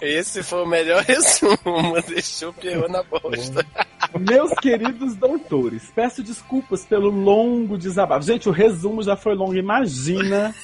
[0.01, 2.01] Esse foi o melhor resumo.
[2.07, 3.65] Deixou o Pierrot na bosta.
[4.19, 8.25] Meus queridos doutores, peço desculpas pelo longo desabafo.
[8.25, 10.55] Gente, o resumo já foi longo, imagina.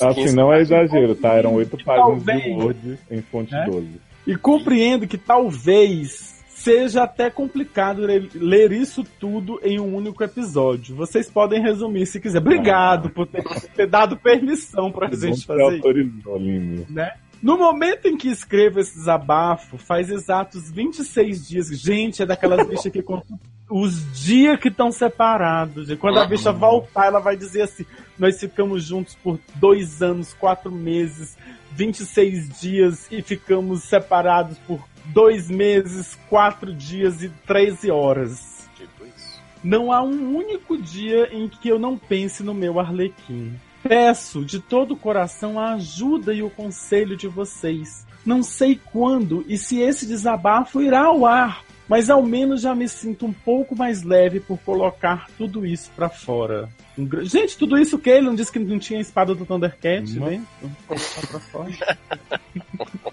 [0.00, 1.34] Assim, não é exagero, tá?
[1.34, 2.56] Eram oito páginas de Talvez.
[2.56, 3.64] Word em fonte É?
[3.66, 3.88] 12.
[4.26, 8.02] E compreendo que talvez seja até complicado
[8.34, 10.94] ler, isso tudo em um único episódio.
[10.94, 12.38] Vocês podem resumir se quiser.
[12.38, 13.42] Obrigado por ter,
[13.74, 15.74] ter dado permissão pra gente fazer isso.
[15.74, 16.86] autorizou, Lino.
[16.88, 17.12] né?
[17.42, 21.68] No momento em que escrevo esse desabafo, faz exatos 26 dias.
[21.80, 23.36] Gente, é daquelas bichas que contam
[23.68, 25.90] os dias que estão separados.
[25.90, 27.84] E quando a bicha voltar, ela vai dizer assim:
[28.22, 31.36] Nós ficamos juntos por dois anos, quatro meses,
[31.72, 38.70] 26 dias e ficamos separados por dois meses, quatro dias e 13 horas.
[38.76, 39.42] Tipo isso.
[39.64, 43.58] Não há um único dia em que eu não pense no meu Arlequim.
[43.82, 48.06] Peço de todo o coração a ajuda e o conselho de vocês.
[48.24, 52.88] Não sei quando e se esse desabafo irá ao ar, mas ao menos já me
[52.88, 56.68] sinto um pouco mais leve por colocar tudo isso pra fora.
[56.98, 60.26] Um Gente, tudo isso que ele não disse que não tinha espada do Thundercat, Não.
[60.28, 60.42] né?
[60.88, 61.98] Vamos colocar pra fora.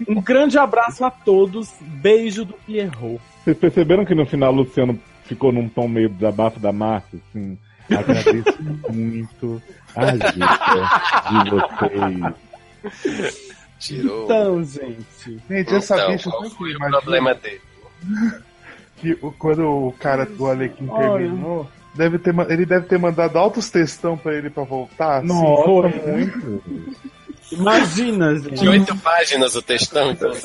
[0.08, 1.72] Um grande abraço a todos.
[1.80, 3.20] Beijo do Pierrot.
[3.44, 7.18] Vocês perceberam que no final o Luciano ficou num tom meio desabafo da Márcia?
[7.30, 7.58] Assim,
[7.90, 8.62] agradeço
[8.92, 9.62] muito
[9.96, 13.50] a ajuda de vocês.
[13.78, 14.24] Tirou.
[14.24, 15.38] Então, gente.
[15.48, 17.60] Gente, essa Então, bicha qual foi o imagina problema dele?
[19.00, 21.18] Que quando o cara do Alequim Olha.
[21.18, 25.18] terminou, deve ter, ele deve ter mandado altos textão pra ele pra voltar.
[25.18, 25.28] assim.
[25.28, 26.12] Nossa, foi.
[26.12, 26.62] muito.
[27.52, 28.60] Imagina, gente.
[28.60, 30.30] De oito páginas o textão, então.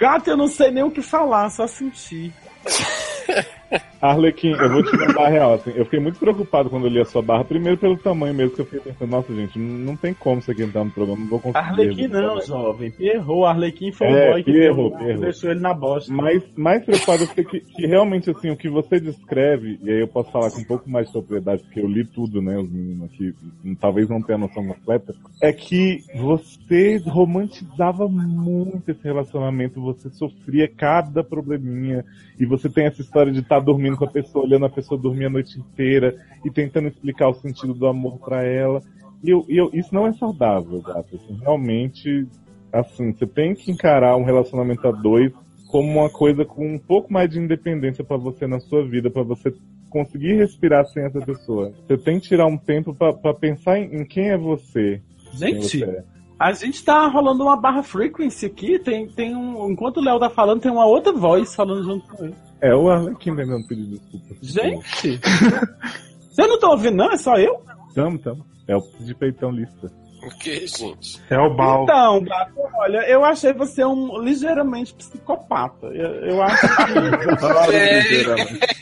[0.00, 2.32] Gato, eu não sei nem o que falar, só sentir.
[4.00, 7.00] Arlequim, eu vou te mandar a real, assim, eu fiquei muito preocupado quando eu li
[7.00, 10.14] a sua barra, primeiro pelo tamanho mesmo, que eu fiquei pensando, nossa gente, não tem
[10.14, 11.58] como isso aqui entrar no programa, não vou conseguir.
[11.66, 12.90] Arlequim não, jovem.
[12.92, 13.44] Pierrot.
[13.46, 15.20] Arlequim foi É, o boy que Pierrot, deu- Pierrot.
[15.20, 16.12] deixou ele na bosta.
[16.12, 20.00] Mas mais preocupado eu fiquei que, que realmente, assim, o que você descreve, e aí
[20.00, 22.70] eu posso falar com um pouco mais de propriedade, porque eu li tudo, né, os
[22.70, 23.34] meninos aqui,
[23.78, 31.22] talvez não tenha noção completa, é que você romantizava muito esse relacionamento, você sofria cada
[31.22, 32.02] probleminha,
[32.38, 35.26] e você tem essa história de estar dormindo com a pessoa, olhando a pessoa dormir
[35.26, 38.82] a noite inteira, e tentando explicar o sentido do amor pra ela.
[39.22, 41.14] E eu, eu- isso não é saudável, gato.
[41.16, 42.26] Assim, realmente,
[42.72, 45.32] assim, você tem que encarar um relacionamento a dois
[45.68, 49.22] como uma coisa com um pouco mais de independência pra você na sua vida, pra
[49.22, 49.52] você
[49.88, 51.72] conseguir respirar sem essa pessoa.
[51.86, 55.00] Você tem que tirar um tempo pra pra pensar em, em quem é você.
[55.34, 56.04] Gente, você é.
[56.38, 58.78] a gente tá rolando uma barra frequency aqui.
[58.78, 62.24] Tem, tem um, enquanto o Léo tá falando, tem uma outra voz falando junto com
[62.24, 62.34] ele.
[62.60, 64.34] É o Arlequim tentando pedir desculpa.
[64.42, 65.20] Gente!
[66.30, 67.10] Você não tá ouvindo, não?
[67.10, 67.62] É só eu?
[67.94, 68.44] Tamo, tamo.
[68.68, 69.90] É o de peitão lista.
[70.22, 71.20] O que, gente?
[71.30, 71.84] É o Bal.
[71.84, 75.86] Então, gato, olha, eu achei você um ligeiramente psicopata.
[75.86, 77.00] Eu, eu acho que.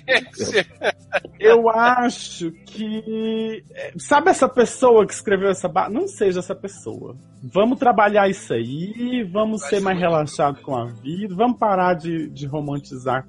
[1.38, 3.64] Eu acho que.
[3.72, 5.88] é, Sabe essa pessoa que escreveu essa barra?
[5.88, 7.16] Não seja essa pessoa.
[7.42, 12.46] Vamos trabalhar isso aí, vamos ser mais relaxados com a vida, vamos parar de, de
[12.46, 13.24] romantizar.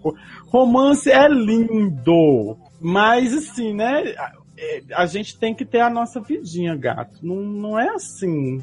[0.48, 4.16] Romance é lindo, mas assim, né?
[4.60, 7.20] A- é, A gente tem que ter a nossa vidinha, gato.
[7.24, 8.62] Não, não é assim.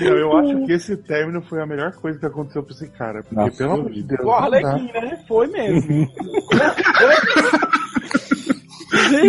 [0.00, 3.20] Eu, eu acho que esse término foi a melhor coisa que aconteceu pra esse cara.
[3.22, 4.20] Porque, Nossa, pelo amor de Deus.
[4.24, 5.24] O né?
[5.28, 6.08] Foi mesmo.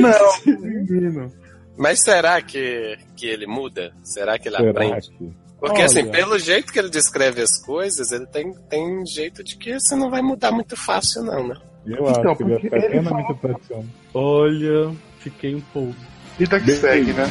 [0.02, 1.32] Não, menino.
[1.78, 3.92] Mas será que, que ele muda?
[4.04, 5.10] Será que ele Será aprende?
[5.12, 5.86] que- Porque Olha.
[5.86, 9.96] assim, pelo jeito que ele descreve as coisas, ele tem, tem jeito de que você
[9.96, 11.56] não vai mudar muito fácil, não, né?
[11.86, 13.86] Eu Então, acho que ele ele eternamente apaixonado.
[14.14, 15.96] Olha, fiquei um pouco.
[16.38, 17.26] Vida que Bem- segue, né?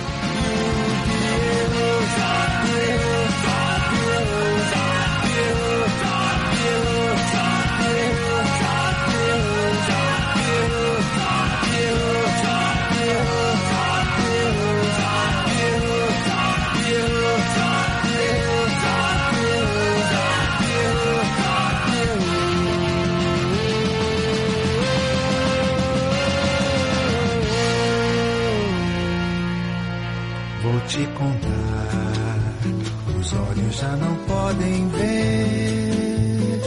[34.49, 36.61] Podem ver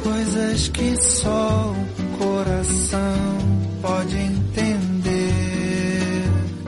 [0.00, 3.38] coisas que só o coração
[3.82, 5.32] pode entender.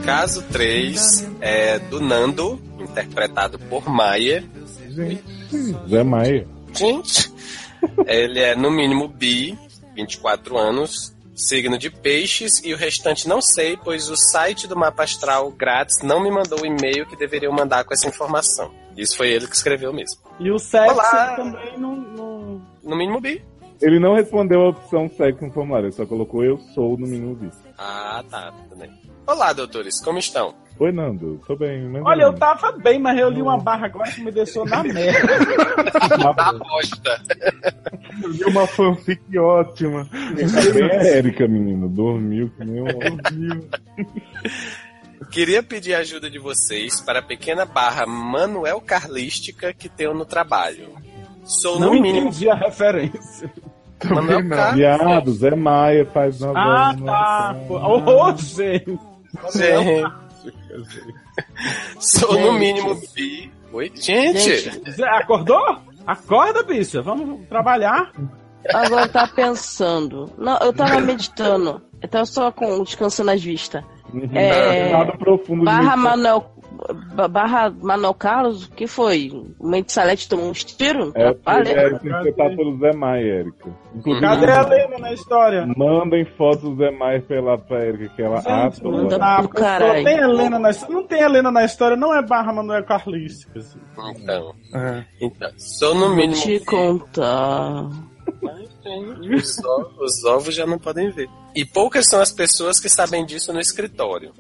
[0.04, 4.42] Caso 3 é do Nando, interpretado por Maia.
[4.90, 5.22] Gente,
[5.88, 6.44] Zé Maia.
[6.74, 7.32] Gente,
[8.08, 9.56] ele é no mínimo bi,
[9.94, 15.04] 24 anos, signo de peixes e o restante não sei, pois o site do mapa
[15.04, 18.72] astral grátis não me mandou o e-mail que deveriam mandar com essa informação.
[18.96, 20.18] Isso foi ele que escreveu mesmo.
[20.40, 21.36] E o sexo Olá.
[21.36, 23.44] também não, não- No mínimo bi.
[23.82, 27.34] Ele não respondeu a opção sexo no formulário, ele só colocou eu sou no mínimo
[27.34, 27.60] visto.
[27.76, 28.90] Ah, tá, tudo bem.
[29.26, 30.54] Olá, doutores, como estão?
[30.78, 31.88] Oi, Nando, tô bem.
[31.88, 34.82] Mas Olha, eu tava bem, mas eu li uma barra agora que me deixou na
[34.84, 35.38] merda.
[36.18, 37.22] Na bosta.
[38.22, 40.06] Eu vi uma fanfic ótima.
[40.10, 41.88] Tá bem a Érica, menino.
[41.88, 42.86] Dormiu que nem um.
[45.30, 50.26] Queria pedir a ajuda de vocês para a pequena barra Manuel Carlística que tenho no
[50.26, 50.90] trabalho.
[51.42, 52.28] Sou Não no mínimo.
[52.28, 53.50] entendi a referência.
[54.04, 54.74] Manuel não.
[54.74, 56.90] Viado, Zé Maia faz novela.
[56.90, 57.56] Ah, tá.
[57.66, 58.98] Pô, Ô, gente.
[59.54, 60.25] Gente.
[62.00, 63.50] Sou no mínimo bi.
[63.72, 63.92] Oi?
[63.94, 64.58] Gente!
[64.58, 65.78] Gente, acordou?
[66.06, 67.02] Acorda, bicha.
[67.02, 68.12] Vamos trabalhar.
[68.72, 70.30] agora tá pensando.
[70.38, 71.82] Não, eu tava meditando.
[72.00, 73.82] Eu tava só com descansando as vistas.
[74.32, 75.96] É, Nada profundo barra.
[75.96, 76.52] Manuel.
[77.16, 79.30] Ba- Barra Manuel Carlos, o que foi?
[79.58, 81.12] O Mente Salete tomou uns tiros?
[81.14, 81.76] É, Valeu.
[81.76, 83.70] é interpretado pelo Zé Maia, Érica.
[83.94, 85.66] Inclusive, Cadê a Lena na história?
[85.76, 88.48] mandem fotos do Zé Maia pra, pra Érica, que ela Gente,
[88.80, 88.88] ata.
[88.88, 90.04] manda Ah, pro caralho.
[90.04, 90.70] tem Helena na?
[90.88, 93.58] Não tem Helena na história, não é barra Manuel Carlística.
[93.58, 93.78] assim.
[94.20, 95.04] Então, É.
[95.20, 96.64] então, sou no Vou mínimo te bi.
[96.64, 97.86] contar.
[99.34, 101.28] Os ovos, os ovos já não podem ver.
[101.54, 104.32] E poucas são as pessoas que sabem disso no escritório.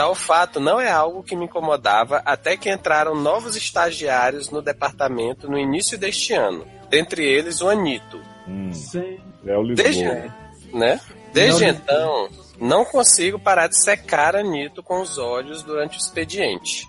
[0.00, 5.46] Tal fato não é algo que me incomodava até que entraram novos estagiários no departamento
[5.46, 6.66] no início deste ano.
[6.88, 9.18] Dentre eles o Anito, Hum, Sim.
[9.46, 9.84] é o Lisboa.
[9.84, 10.32] Desde,
[10.72, 10.98] né?
[11.34, 12.28] Desde Não- então,
[12.58, 16.88] não consigo parar de secar Anito com os olhos durante o expediente.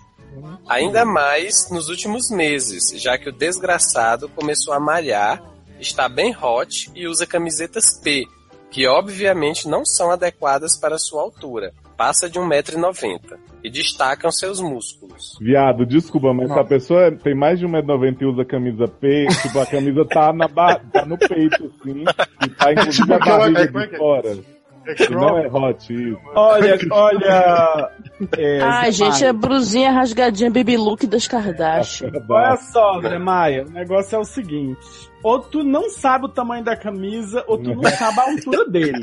[0.66, 5.42] Ainda mais nos últimos meses, já que o desgraçado começou a malhar,
[5.78, 8.24] está bem hot e usa camisetas P,
[8.70, 11.74] que obviamente não são adequadas para sua altura.
[12.02, 15.38] Passa de 1,90m e destacam seus músculos.
[15.40, 19.60] Viado, desculpa, mas a pessoa é- tem mais de 1,90m e usa camisa P, tipo,
[19.60, 20.80] a camisa tá, na ba...
[20.92, 22.02] tá no peito, assim,
[22.44, 23.98] e tá inclusive Tipo a barriga é, é de é?
[23.98, 24.38] fora.
[24.84, 26.18] É não é hot isso.
[26.34, 27.90] Olha, olha.
[28.36, 29.26] É, Ai, Zé gente, Maia.
[29.26, 32.10] é brusinha rasgadinha baby look das Kardashian.
[32.28, 35.11] Olha só, Zé Maia, o negócio é o seguinte.
[35.22, 38.98] Ou tu não sabe o tamanho da camisa, ou tu não sabe a altura dele.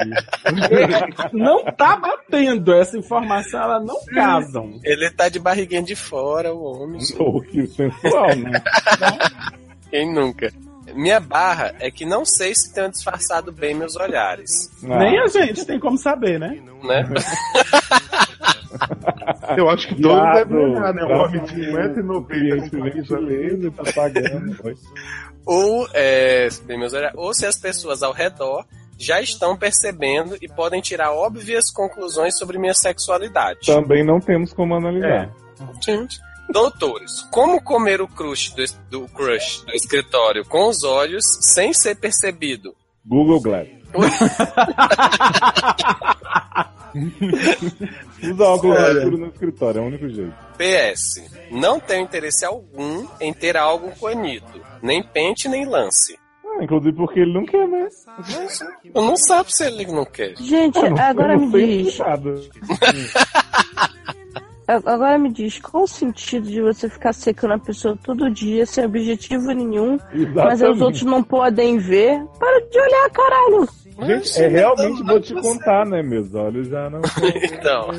[1.32, 2.74] Não tá batendo.
[2.74, 4.80] Essa informação, elas não casam.
[4.84, 6.99] Ele tá de barriguinha de fora, o homem.
[7.20, 8.61] Oh, que sensual, né?
[9.89, 10.51] Quem nunca?
[10.93, 15.28] Minha barra é que não sei se tenho disfarçado bem meus olhares, Ah, Nem a
[15.28, 16.59] gente tem como saber, né?
[16.84, 17.07] né?
[19.57, 21.03] Eu acho que todos devem olhar, né?
[21.03, 24.57] O pra homem de fazer 1,90m com cliente camisa gentileza, tá pagando.
[25.45, 26.47] Ou, é,
[27.15, 28.65] ou se as pessoas ao redor
[28.97, 33.59] já estão percebendo e podem tirar óbvias conclusões sobre minha sexualidade.
[33.65, 35.33] Também não temos como analisar.
[35.83, 36.19] Gente,
[36.51, 41.95] Doutores, como comer o crush do, do crush do escritório com os olhos sem ser
[41.95, 42.75] percebido?
[43.05, 43.67] Google Glass.
[48.33, 48.97] Usa óculos Olha.
[48.99, 50.33] escuro no escritório, é o único jeito.
[50.57, 51.23] PS.
[51.51, 54.59] Não tenho interesse algum em ter algo com Anito.
[54.81, 56.17] Nem pente, nem lance.
[56.45, 57.87] Ah, inclusive porque ele não quer, né?
[58.93, 60.35] Eu não sabe se ele não quer.
[60.37, 61.97] Gente, não- agora me diz.
[64.67, 68.85] Agora me diz, qual o sentido de você ficar secando a pessoa todo dia sem
[68.85, 70.83] objetivo nenhum, mas aí os Exatamente.
[70.83, 72.23] outros não podem ver?
[72.39, 73.67] Para de olhar, caralho!
[74.05, 76.01] Gente, é realmente vou te contar, né?
[76.01, 77.01] Meus olhos já não.
[77.51, 77.89] Então,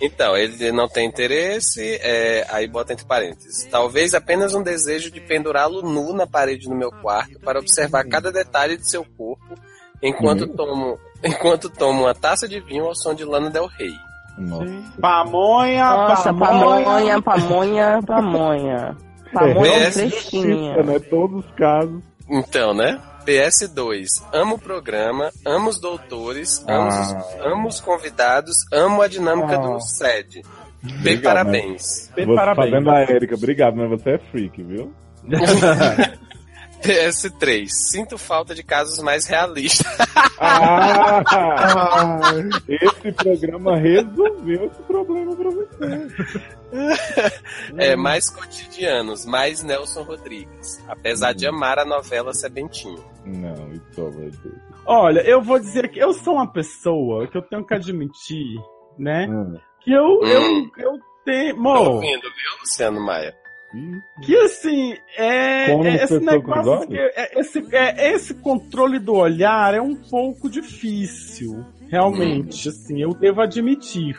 [0.00, 3.66] então ele não tem interesse, é, aí bota entre parênteses.
[3.70, 8.32] Talvez apenas um desejo de pendurá-lo nu na parede do meu quarto para observar cada
[8.32, 9.54] detalhe de seu corpo
[10.02, 13.92] enquanto tomo, enquanto tomo uma taça de vinho ao som de Lana Del Rey.
[14.38, 14.64] Nossa.
[15.00, 16.84] Pamonha, Nossa, pamonha.
[16.84, 18.96] pamonha, pamonha, pamonha.
[19.32, 20.74] Pamonha É, fresquinha.
[20.74, 20.98] Justiça, né?
[21.10, 22.02] Todos os casos.
[22.28, 22.98] Então, né?
[23.24, 24.06] PS2.
[24.32, 27.24] Amo o programa, amo os doutores, amo, os, Ah.
[27.52, 29.60] amo os convidados, amo a dinâmica Ah.
[29.60, 30.42] do SED.
[30.82, 32.10] Bem Obrigado, parabéns.
[32.16, 32.70] Bem, Você parabéns.
[32.70, 34.92] fazendo a Erika, obrigado, mas você é freak, viu?
[36.82, 37.68] PS3.
[37.70, 39.86] Sinto falta de casos mais realistas.
[40.40, 41.22] Ah!
[42.68, 46.08] Esse programa resolveu esse problema pra você.
[47.76, 50.82] É, mais cotidianos, mais Nelson Rodrigues.
[50.88, 53.02] Apesar de amar a novela Sebentinho.
[53.24, 54.52] Não, isso vai ter.
[54.86, 58.56] Olha, eu vou dizer que eu sou uma pessoa que eu tenho que admitir,
[58.98, 59.26] né?
[59.28, 59.56] Hum.
[59.80, 60.70] Que eu, Hum.
[60.76, 61.54] eu, eu tenho.
[61.56, 63.34] Tô Mo, ouvindo, viu, Luciano Maia?
[63.74, 69.72] Ih, que assim, é, é esse negócio, que é, esse, é, esse controle do olhar
[69.74, 74.14] é um pouco difícil, realmente, assim, eu devo admitir.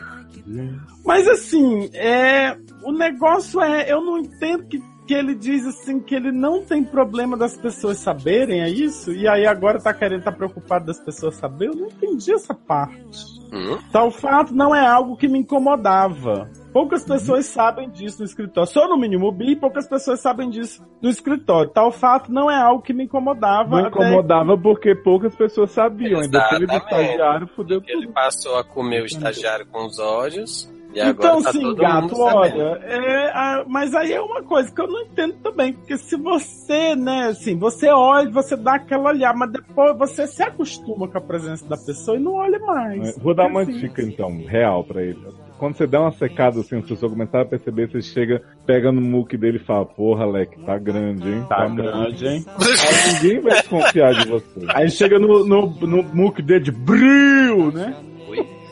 [1.04, 6.14] Mas assim, é, o negócio é, eu não entendo que, que ele diz assim que
[6.14, 9.12] ele não tem problema das pessoas saberem, é isso?
[9.12, 11.74] E aí agora tá querendo tá preocupado das pessoas saberem?
[11.74, 13.34] Eu não entendi essa parte.
[13.52, 13.78] Hum?
[13.92, 16.50] Tal fato não é algo que me incomodava.
[16.72, 18.68] Poucas pessoas sabem disso no escritório.
[18.68, 21.70] Sou no mínimo bi e poucas pessoas sabem disso no escritório.
[21.70, 23.80] Tal fato não é algo que me incomodava.
[23.80, 26.20] Não incomodava porque poucas pessoas sabiam.
[26.20, 27.04] Ainda teve Exatamente.
[27.10, 28.12] estagiário, fudeu Ele tudo.
[28.12, 30.68] passou a comer o estagiário com os olhos.
[30.94, 34.72] E agora Então, tá sim, todo gato, olha, é, a- mas aí é uma coisa
[34.72, 39.10] que eu não entendo também, porque se você, né, assim, você olha, você dá aquela
[39.10, 43.16] olhada, mas depois você se acostuma com a presença da pessoa e não olha mais.
[43.16, 45.18] É, Vou dar uma Assim, dica então, real pra ele.
[45.58, 49.00] Quando você dá uma secada assim, as pessoas começaram a perceber, você chega, pega no
[49.00, 51.46] muque dele e fala, porra, Leque, tá grande, hein?
[51.48, 52.44] Tá muito." grande, hein?
[52.58, 54.66] Aí ninguém vai desconfiar de você.
[54.74, 57.94] Aí chega no, no, no muque dele de bril, né?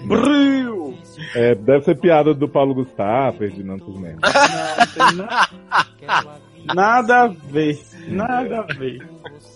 [0.05, 0.72] Bril!
[1.35, 3.85] É, deve ser piada do Paulo Gustavo, Ferdinando.
[3.89, 5.49] Não, na-
[6.74, 7.78] Nada a ver.
[8.09, 9.07] Nada a ver.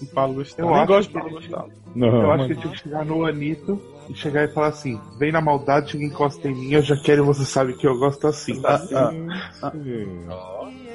[0.01, 0.69] com Paulo Gustavo.
[0.69, 1.71] Eu Nem acho gosto de que- Paulo Gustavo.
[1.95, 3.79] Não, eu acho que ele tinha que chegar no Anitta
[4.11, 7.23] e chegar e falar assim: vem na maldade, chega encosta em mim, eu já quero
[7.23, 8.61] e você sabe que eu gosto assim.
[8.65, 9.13] Ah,
[9.63, 9.73] ah.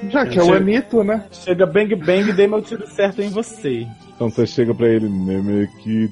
[0.10, 1.26] Já que é o Anitta, né?
[1.32, 3.88] Chega bang bang e dei meu tiro certo em você.
[4.16, 6.12] Então você chega pra ele, Nemequita.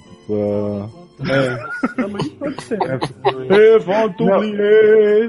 [3.79, 4.35] Vont Não.
[4.37, 5.27] oublier,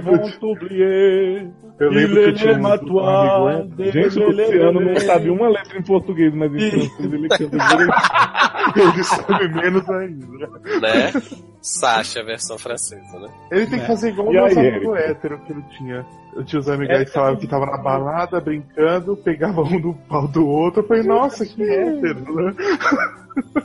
[0.00, 1.48] vont oublier.
[1.78, 3.90] Eu lembro que eu tinha um, amigo.
[3.90, 7.94] Gente, o Luciano não sabe uma letra em português, mas em francês ele canta direitinho.
[8.76, 10.46] Ele sabe menos ainda.
[10.80, 11.12] Né?
[11.60, 13.28] Sasha, versão francesa, né?
[13.50, 16.06] Ele tem que fazer igual o nosso aí, amigo hétero que ele tinha.
[16.34, 19.94] Eu tinha os amigos aí que falavam que tava na balada, brincando, pegava um do
[20.08, 20.80] pau do outro.
[20.82, 22.54] Eu falei, nossa, que hétero, né?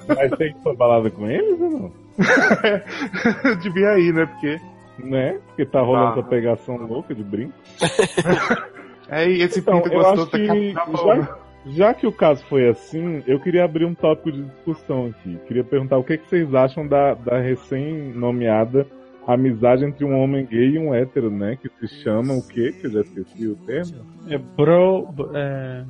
[0.07, 1.91] Mas tem que sua balada com eles ou não?
[3.61, 4.25] Devia ir, né?
[4.25, 4.59] Porque
[5.03, 5.39] Né?
[5.47, 6.19] Porque tá rolando Ah.
[6.19, 7.53] essa pegação louca de brinco.
[9.09, 12.67] é esse Então, pinto eu gostoso acho da que já, já que o caso foi
[12.69, 15.37] assim, eu queria abrir um tópico de discussão aqui.
[15.47, 18.85] Queria perguntar o que, que vocês acham da, da recém-nomeada
[19.27, 21.55] amizade entre um homem gay e um hétero, né?
[21.55, 22.71] Que se chama o quê?
[22.71, 23.93] Que eu já esqueci o termo.
[24.27, 25.07] É bro.
[25.35, 25.83] É...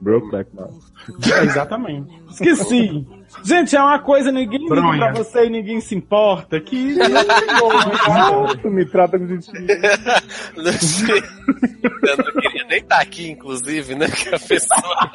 [0.00, 0.80] Brokeback Mountain.
[1.32, 2.22] é, exatamente.
[2.30, 3.06] Esqueci.
[3.42, 4.98] Gente, é uma coisa, ninguém liga Bronha.
[4.98, 6.60] pra você e ninguém se importa.
[6.60, 6.94] Que.
[8.08, 9.66] Nossa, me trata de Luciano
[12.16, 14.08] não queria nem estar aqui, inclusive, né?
[14.08, 15.10] Que a pessoa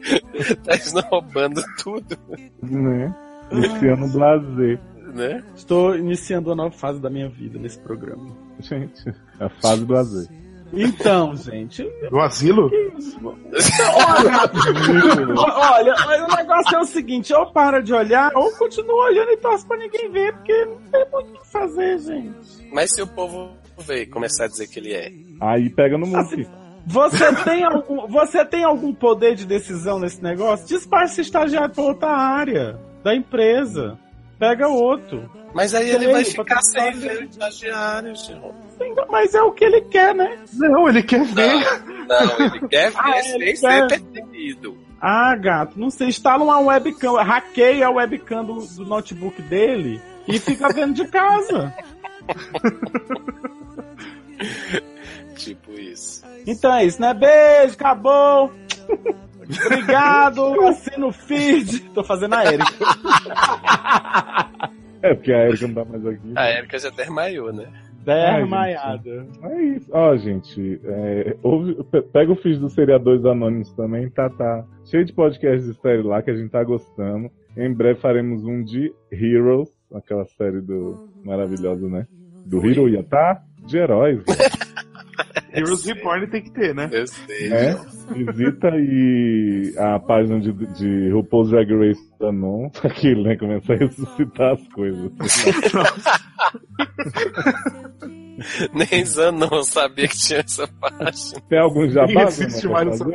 [0.64, 2.16] tá esnobando tudo,
[2.62, 3.14] né?
[3.52, 4.78] Luciano Blazer.
[5.14, 5.42] né?
[5.54, 8.30] Estou iniciando uma nova fase da minha vida nesse programa.
[8.60, 9.94] Gente, a fase do.
[10.72, 12.70] Então, gente, Do asilo?
[15.36, 19.36] Olha, olha, o negócio é o seguinte, ou para de olhar, ou continua olhando e
[19.36, 22.68] torce pra ninguém ver, porque não tem muito o que fazer, gente.
[22.72, 25.10] Mas se o povo ver, começar a dizer que ele é.
[25.40, 26.46] Aí pega no Muki.
[26.86, 30.66] Você tem, algum, você tem algum poder de decisão nesse negócio?
[30.66, 33.98] Despacha esse estagiário pra outra área da empresa.
[34.38, 35.30] Pega outro.
[35.52, 38.54] Mas aí ele Sei, vai ficar sem ver o estagiário, senhor.
[39.10, 40.38] Mas é o que ele quer, né?
[40.54, 41.82] Não, ele quer ver.
[42.06, 43.86] Não, ele quer ver Ah, sem ele ser quer.
[43.88, 44.78] percebido.
[45.00, 46.08] Ah, gato, não sei.
[46.08, 51.74] Instala uma webcam, hackeia a webcam do, do notebook dele e fica vendo de casa.
[55.36, 56.22] Tipo isso.
[56.46, 57.14] Então é isso, né?
[57.14, 58.52] Beijo, acabou.
[59.66, 61.80] Obrigado, assina o feed.
[61.94, 62.70] Tô fazendo a Erika.
[65.02, 66.32] É, porque a Erika não tá mais aqui.
[66.36, 67.66] A Erika já desmaiou, né?
[68.04, 69.26] Desmaiada.
[69.42, 69.88] É isso.
[69.92, 75.04] Ó, gente, é, ouve- pe- pega o feed dos seriadores anônimos também, tá, tá cheio
[75.04, 77.30] de podcasts de série lá que a gente tá gostando.
[77.56, 82.06] Em breve faremos um de Heroes, aquela série do maravilhosa, né?
[82.46, 84.22] Do Hero Yata, de heróis.
[85.52, 86.88] Heroes Reborn tem que ter, né?
[86.92, 87.48] Eu sei.
[87.48, 87.76] né?
[88.10, 93.36] Visita e a página de, de RuPaul's Drag Race Anon, aquilo, né?
[93.36, 95.10] Começa a ressuscitar as coisas.
[98.72, 101.40] Nem Zanon sabia que tinha essa página.
[101.48, 102.22] Tem algum jabá?
[102.22, 103.06] existe mais essa?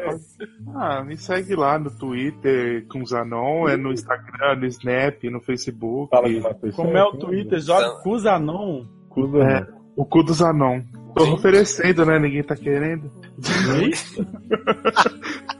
[0.75, 6.09] Ah, me segue lá no Twitter com Zanon, é no Instagram, no Snap, no Facebook.
[6.11, 6.27] Fala
[6.75, 7.17] Como é o?
[7.17, 7.59] Twitter?
[7.59, 8.85] Joga com Zanon.
[9.41, 10.81] É, o cu do Zanon.
[11.15, 12.19] Tô oferecendo, né?
[12.19, 13.11] Ninguém tá querendo.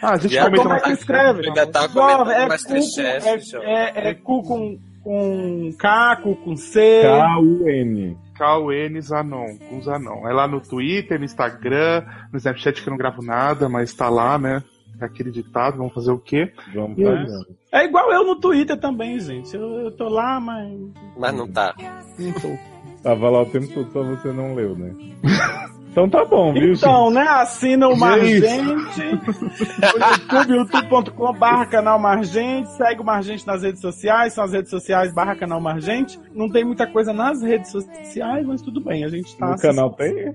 [0.00, 1.46] Ah, a gente E a- comenta Como é mais que escreve?
[1.48, 6.34] Ainda tá Jovem, comentando é, cu, Masterchef, é, é, é cu com, com K, cu
[6.36, 7.02] com C.
[7.02, 8.16] K-U-N.
[8.34, 10.26] KN Zanon, com Zanon.
[10.26, 14.08] É lá no Twitter, no Instagram, no Snapchat que eu não gravo nada, mas tá
[14.08, 14.62] lá, né?
[15.00, 16.50] É aquele ditado, vamos fazer o quê?
[16.74, 17.02] Vamos É.
[17.02, 17.46] pra frente.
[17.70, 19.54] É igual eu no Twitter também, gente.
[19.54, 20.72] Eu, eu tô lá, mas
[21.18, 21.74] Mas não tá.
[22.18, 22.71] não tô.
[23.02, 24.92] Tava lá o tempo todo, só você não leu, né?
[25.92, 27.20] Então tá bom, viu, Então, né?
[27.20, 28.00] Assina o Gente.
[28.00, 29.00] Margente.
[29.02, 32.72] o YouTube, youtube.com barra canal Margente.
[32.78, 34.32] Segue o Margente nas redes sociais.
[34.32, 36.18] São as redes sociais barra canal Margente.
[36.34, 39.04] Não tem muita coisa nas redes sociais, mas tudo bem.
[39.04, 39.50] A gente tá...
[39.50, 40.34] No canal tem?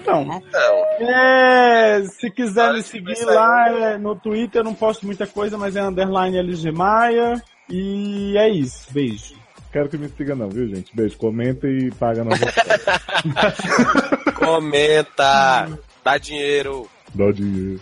[0.00, 5.26] Então, Então, é, se quiser me seguir lá é, no Twitter, eu não posto muita
[5.26, 7.42] coisa, mas é underline LG Maia.
[7.68, 8.90] E é isso.
[8.90, 9.34] Beijo.
[9.76, 10.90] Quero que me siga não, viu, gente?
[10.96, 12.30] Beijo, comenta e paga na
[14.32, 15.68] comenta,
[16.02, 16.88] dá dinheiro.
[17.14, 17.78] Dá dinheiro.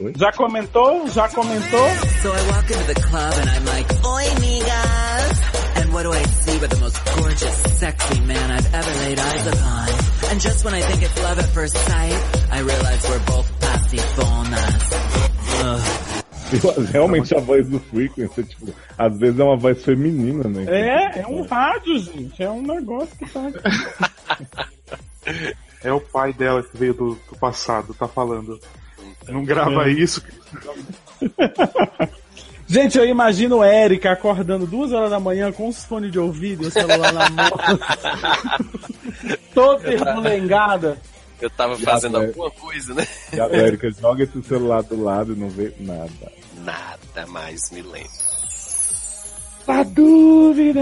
[0.00, 0.14] Oi.
[0.16, 1.06] Já comentou?
[1.08, 1.86] Já comentou?
[2.22, 5.82] So I walk into the club and I'm like, Oi, migas!
[5.82, 9.46] And what do I see but the most gorgeous, sexy man I've ever laid eyes
[9.48, 9.90] upon?
[10.30, 12.18] And just when I think it's love at first sight,
[12.50, 14.35] I realize we're both pastifonas.
[16.92, 20.64] Realmente a voz do Frequency, tipo, às vezes é uma voz feminina, né?
[20.68, 22.42] É, é um rádio, gente.
[22.42, 23.58] É um negócio que tá aqui.
[25.82, 28.58] É o pai dela que veio do, do passado, tá falando.
[29.28, 30.20] Não grava isso.
[32.68, 36.66] Gente, eu imagino Érica acordando duas horas da manhã com os fones de ouvido e
[36.66, 37.50] o celular na mão.
[39.54, 40.98] Toda enrolengada.
[41.40, 43.06] Eu tava fazendo alguma coisa, né?
[43.32, 46.32] E a Erika joga esse celular do lado e não vê nada.
[46.64, 48.26] Nada mais me lembro.
[49.66, 50.80] A dúvida.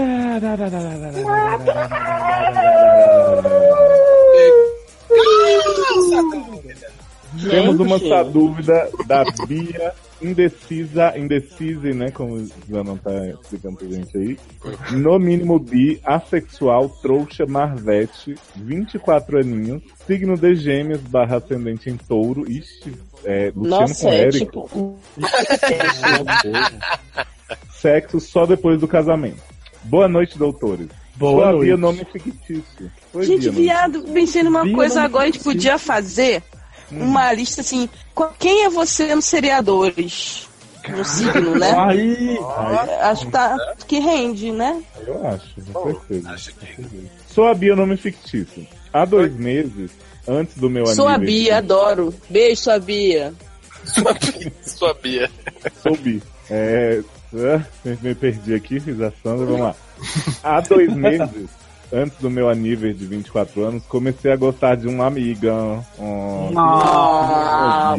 [7.49, 12.09] Temos uma essa dúvida da Bia indecisa, indecise, né?
[12.11, 14.37] Como o Zanon tá explicando pra gente aí.
[14.91, 22.49] No mínimo bi, assexual, trouxa, marvete, 24 aninhos, signo de gêmeos, barra ascendente em touro.
[22.49, 24.63] Ixi, é, Luciano Nossa, com é Érico.
[24.63, 24.99] tipo.
[27.79, 29.41] Sexo só depois do casamento.
[29.83, 30.87] Boa noite, doutores.
[31.15, 31.65] Boa Sua noite.
[31.65, 32.91] Bia, nome fictício.
[33.11, 36.41] Foi Gente, Bia, nome viado, pensei numa Bia coisa não agora, a gente podia fazer
[36.91, 37.89] uma lista assim.
[38.39, 40.47] Quem é você nos seriadores?
[40.87, 41.73] No signo, né?
[41.77, 42.37] Aí,
[43.01, 43.57] Acho que, tá,
[43.87, 44.83] que rende, né?
[45.05, 46.29] Eu acho, com certeza.
[46.29, 48.67] Acho que Sou a Bia, nome fictício.
[48.93, 49.91] Há dois meses,
[50.27, 51.43] antes do meu Sou a aniversário.
[51.43, 52.13] Bia, adoro.
[52.29, 53.33] Beijo, sua Bia.
[53.83, 54.51] sua Bia.
[54.61, 55.31] Sua Bia.
[55.81, 56.21] Sou Bi.
[56.49, 57.01] É,
[57.33, 57.61] ah,
[58.01, 59.75] me perdi aqui, fiz a Sandra, vamos lá.
[60.43, 61.49] Há dois meses,
[61.91, 65.53] antes do meu aniversário de 24 anos, comecei a gostar de uma amiga.
[65.97, 67.95] Oh, Ah,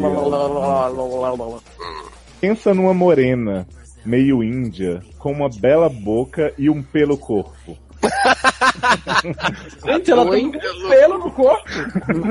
[2.40, 3.66] Pensa numa morena,
[4.04, 7.76] meio índia, com uma bela boca e um pelo corpo.
[9.84, 10.36] gente, ela Oi?
[10.38, 11.68] tem um pelo no corpo.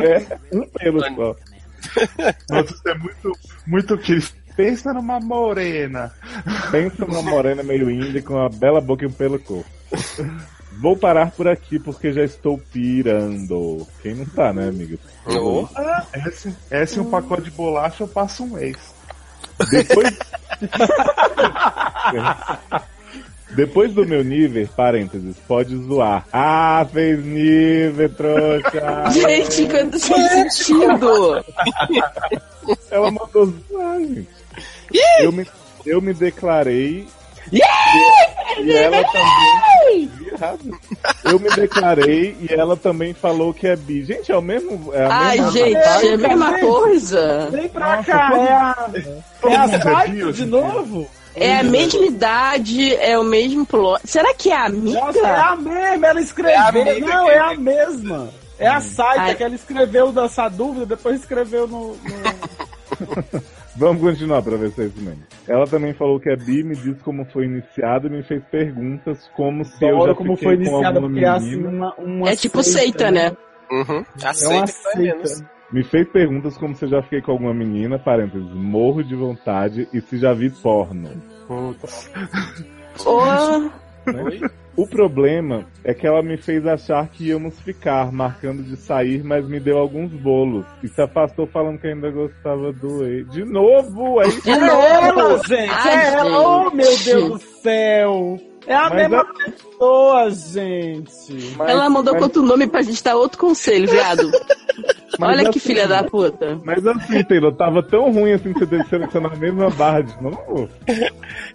[0.01, 1.35] É, um pelo só.
[2.49, 3.31] Nossa, isso é muito,
[3.67, 4.19] muito que
[4.55, 6.13] Pensa numa morena.
[6.71, 9.69] Pensa numa morena meio índia com uma bela boca e um pelo corpo.
[10.79, 13.87] Vou parar por aqui porque já estou pirando.
[14.01, 14.97] Quem não tá, né, amiga?
[15.25, 15.67] Oh.
[16.27, 18.77] Esse, esse é um pacote de bolacha, eu passo um mês.
[19.69, 20.17] Depois.
[23.55, 26.25] Depois do meu nível, parênteses, pode zoar.
[26.33, 29.09] Ah, fez nível, trouxa!
[29.11, 31.43] Gente, quanto sem sentido!
[32.91, 34.27] Ela mandou zoar, gente.
[35.19, 35.47] Eu me,
[35.85, 37.07] eu me declarei.
[37.55, 40.11] E, e ela também.
[41.23, 44.03] Eu me declarei e ela também falou que é bi.
[44.03, 44.93] Gente, é o mesmo.
[44.93, 47.49] É a Ai, mesma gente, é a mesma coisa.
[47.51, 48.89] Vem pra Nossa, cá, é a,
[49.49, 51.07] é a é Saito de novo?
[51.35, 54.01] É a mesma idade, é o mesmo plot.
[54.05, 55.43] Será que é a Nossa, é amiga?
[55.43, 56.53] a mesma, ela escreveu.
[56.55, 58.29] É amiga não, que- é a mesma.
[58.57, 59.35] É a Saita Ai.
[59.35, 61.89] que ela escreveu dessa dúvida, depois escreveu no.
[61.89, 61.95] no-
[63.77, 65.23] Vamos continuar pra ver se é isso mesmo.
[65.47, 69.29] Ela também falou que é bi, me disse como foi iniciado e me fez perguntas
[69.35, 71.69] como se eu Adoro já como fiquei foi com iniciada, alguma é assim menina.
[71.69, 73.35] uma, uma É tipo seita, né?
[73.71, 74.05] Uhum.
[74.23, 75.29] É Aceita uma que vai menos.
[75.31, 75.51] seita.
[75.73, 79.89] Me fez perguntas como se eu já fiquei com alguma menina, parênteses, morro de vontade
[79.91, 81.09] e se já vi porno.
[81.47, 82.11] Putz.
[83.05, 83.19] Ô,
[84.07, 84.41] Oi?
[84.77, 89.47] O problema é que ela me fez achar que íamos ficar, marcando de sair, mas
[89.47, 90.65] me deu alguns bolos.
[90.83, 93.29] E se afastou falando que ainda gostava do ex.
[93.31, 94.21] De novo!
[94.21, 95.47] É isso de É ela, novo!
[95.47, 95.69] gente!
[95.71, 96.39] Ai, é ela!
[96.67, 97.05] Oh, meu gente.
[97.05, 98.37] Deus do céu!
[98.67, 101.55] É a Mas mesma é- pessoa, gente!
[101.55, 104.29] Mas- Ela mandou mas- outro nome pra gente dar outro conselho, viado.
[105.19, 106.59] mas Olha que assim, filha da puta.
[106.65, 110.21] Mas assim, Taylor, tava tão ruim assim que você que selecionar a mesma barra de
[110.21, 110.67] novo.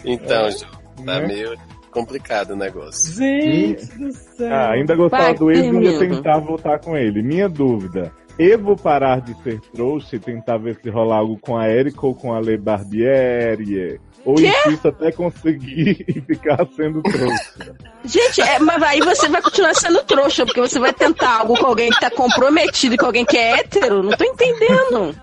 [0.04, 0.58] Então, Ju,
[1.04, 1.26] tá Né?
[1.26, 1.54] meio
[1.90, 3.12] complicado o negócio.
[3.14, 4.52] Gente do céu!
[4.52, 7.22] Ah, ainda gostava Vai, do ex e ia tentar voltar com ele.
[7.22, 8.12] Minha dúvida.
[8.38, 12.06] Eu vou parar de ser trouxa e tentar ver se rolar algo com a Erika
[12.06, 14.00] ou com a Le Barbieri.
[14.24, 17.76] Ou insisto até conseguir e ficar sendo trouxa.
[18.04, 21.66] Gente, é, mas aí você vai continuar sendo trouxa, porque você vai tentar algo com
[21.66, 24.02] alguém que tá comprometido e com alguém que é hétero.
[24.02, 25.14] Não tô entendendo.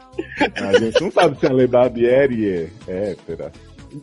[0.55, 3.51] A gente não sabe se a Le Barbieri é hétera.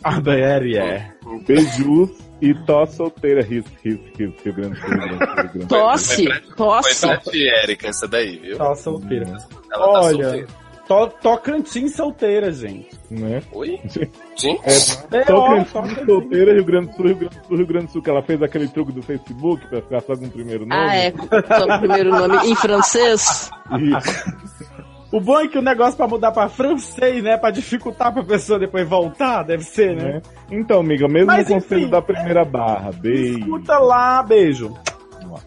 [0.03, 1.13] A BR é.
[1.47, 3.43] Beijos e tó solteira.
[3.43, 5.67] Ris, ris, ris, Rio Grande do Sul, Rio Grande do Sul, Rio Grande do Sul.
[5.69, 7.07] Tosse, Foi tosse.
[7.07, 8.59] pra ti, Erika, essa daí, viu?
[8.59, 9.27] Tá solteira.
[9.27, 9.39] Ela
[9.71, 10.47] tá Olha, solteira.
[10.89, 12.91] to, Tocantins solteira, gente.
[13.11, 13.43] Né?
[13.53, 13.81] Oi?
[13.87, 14.99] Gente, Gente?
[15.13, 16.07] É, É, Tô ó, Tocantins.
[16.07, 18.23] solteira, Rio Grande do Sul, Rio Grande do Sul, Rio Grande do Sul, que ela
[18.23, 20.75] fez aquele truque do Facebook pra ficar só com o primeiro nome.
[20.81, 21.13] Ah, é.
[21.13, 23.51] Só o primeiro nome em francês.
[23.79, 24.84] E-
[25.15, 27.37] O bom é que o negócio pra mudar pra francês, né?
[27.37, 30.15] Pra dificultar pra pessoa depois voltar, deve ser, né?
[30.15, 30.23] né?
[30.51, 32.91] Então, amiga, mesmo Mas, conselho enfim, da primeira barra.
[32.91, 33.39] Beijo.
[33.39, 34.77] Escuta lá, beijo.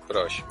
[0.07, 0.47] Próximo.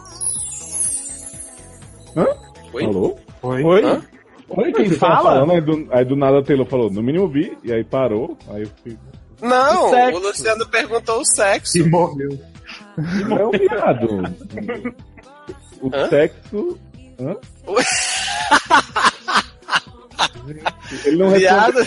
[2.14, 2.26] Hã?
[2.74, 2.84] Oi?
[2.84, 3.18] Falou?
[3.42, 3.64] Oi?
[3.64, 3.84] Oi?
[3.86, 4.02] Hã?
[4.50, 5.30] Oi, quem Você tava fala?
[5.30, 8.36] falando, aí do, aí do nada a Taylor falou, no mínimo vi, e aí parou,
[8.50, 8.98] aí eu fiquei...
[9.40, 11.78] Não, O o Luciano perguntou o sexo.
[11.78, 12.38] E morreu.
[12.98, 14.24] Não, viado.
[15.80, 16.06] O Hã?
[16.10, 16.78] sexo...
[17.18, 17.34] Hã?
[21.04, 21.78] Ele não Viado.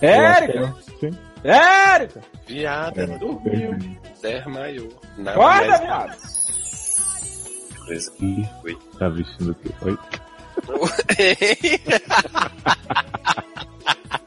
[0.00, 0.76] Érica!
[1.00, 1.10] Sim.
[1.42, 2.20] Érica!
[2.46, 3.00] Viado.
[3.00, 3.76] É, Dormiu.
[4.22, 5.00] Desmaiou.
[5.16, 6.16] Na Acorda, viado!
[8.64, 8.78] Oi.
[8.98, 9.70] Tá vestindo o quê?
[9.82, 9.98] Oi?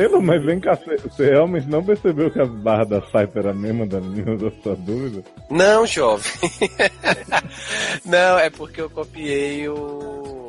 [0.00, 3.54] Taylor, mas vem cá, você- realmente não percebeu que as barras da Cypher era a
[3.54, 5.22] mesma da menina da sua dúvida?
[5.50, 6.32] Não, jovem.
[8.04, 10.48] não, é porque eu copiei o.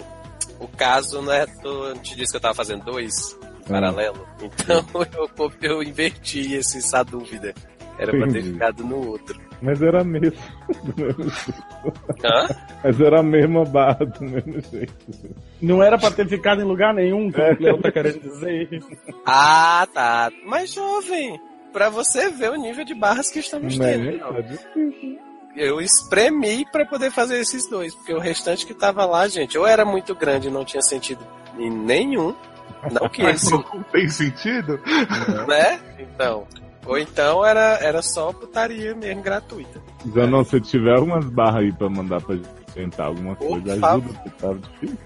[0.60, 1.46] O caso, né?
[1.64, 3.36] Do, eu te disse que eu tava fazendo dois
[3.68, 4.28] paralelo.
[4.42, 4.86] Então
[5.18, 7.54] eu, eu inverti esse, essa dúvida.
[7.98, 8.54] Era pra ter Entendi.
[8.54, 9.40] ficado no outro.
[9.62, 10.42] Mas era a mesma.
[10.84, 11.64] do mesmo jeito.
[12.24, 12.48] Hã?
[12.84, 14.94] Mas era a mesma barra do mesmo jeito.
[15.62, 18.84] Não era pra ter ficado em lugar nenhum, como o Cleo tá querendo dizer.
[19.26, 20.32] Ah, tá.
[20.46, 21.40] Mas, jovem,
[21.72, 24.20] pra você ver o nível de barras que estamos Não é, tendo.
[24.20, 25.20] Tá difícil.
[25.56, 29.68] Eu espremi pra poder fazer esses dois, porque o restante que tava lá, gente, ou
[29.68, 31.26] era muito grande e não tinha sentido
[31.60, 32.34] em nenhum.
[32.92, 34.80] Não que Mas esse, não tem sentido?
[35.48, 35.80] né?
[36.00, 36.48] Então.
[36.86, 39.82] Ou então era, era só putaria mesmo, gratuita.
[40.16, 44.14] Já não, se tiver algumas barras aí pra mandar pra gente tentar alguma coisa, ajuda,
[44.14, 44.98] porque tava difícil.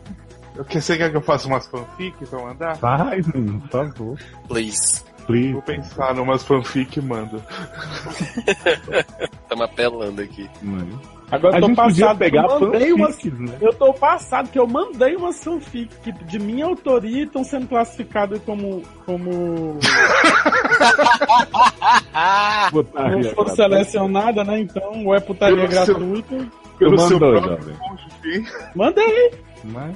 [0.56, 2.78] Porque você quer que eu faça umas fanfic pra mandar?
[2.78, 4.18] Faz, menino, por favor.
[4.48, 5.04] Please.
[5.26, 5.54] Please.
[5.54, 7.44] Vou pensar numas fanfic e mando.
[9.50, 10.50] Tamo apelando aqui.
[10.62, 11.02] Mano.
[11.32, 13.58] Agora A eu tô passado, pegar eu mandei umas, fanfics, né?
[13.60, 18.40] Eu tô passado que eu mandei umas fanfic que de minha autoria estão sendo classificadas
[18.44, 18.84] como.
[19.06, 19.80] como.
[22.72, 23.56] Putaria não foram gratuita.
[23.56, 24.60] selecionadas, né?
[24.60, 26.48] Então, ou é putaria Pelo seu- gratuita.
[26.80, 28.46] Pelo Tu seu mandou, próprio cônjuge.
[28.76, 29.32] Mandei!
[29.64, 29.96] Mas,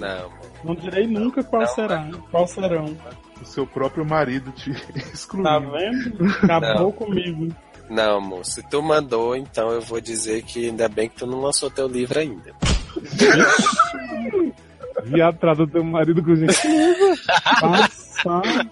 [0.00, 0.30] Não.
[0.64, 2.08] Não direi nunca qual Não, será.
[2.30, 2.96] Qual serão.
[3.40, 4.70] o seu próprio marido te
[5.12, 5.44] excluiu.
[5.44, 6.24] Tá vendo?
[6.44, 7.48] Acabou comigo.
[7.90, 11.40] Não, amor, se tu mandou, então eu vou dizer que ainda bem que tu não
[11.40, 12.52] lançou teu livro ainda.
[15.06, 16.56] Viado, trata teu marido gente.
[17.60, 18.70] Passado.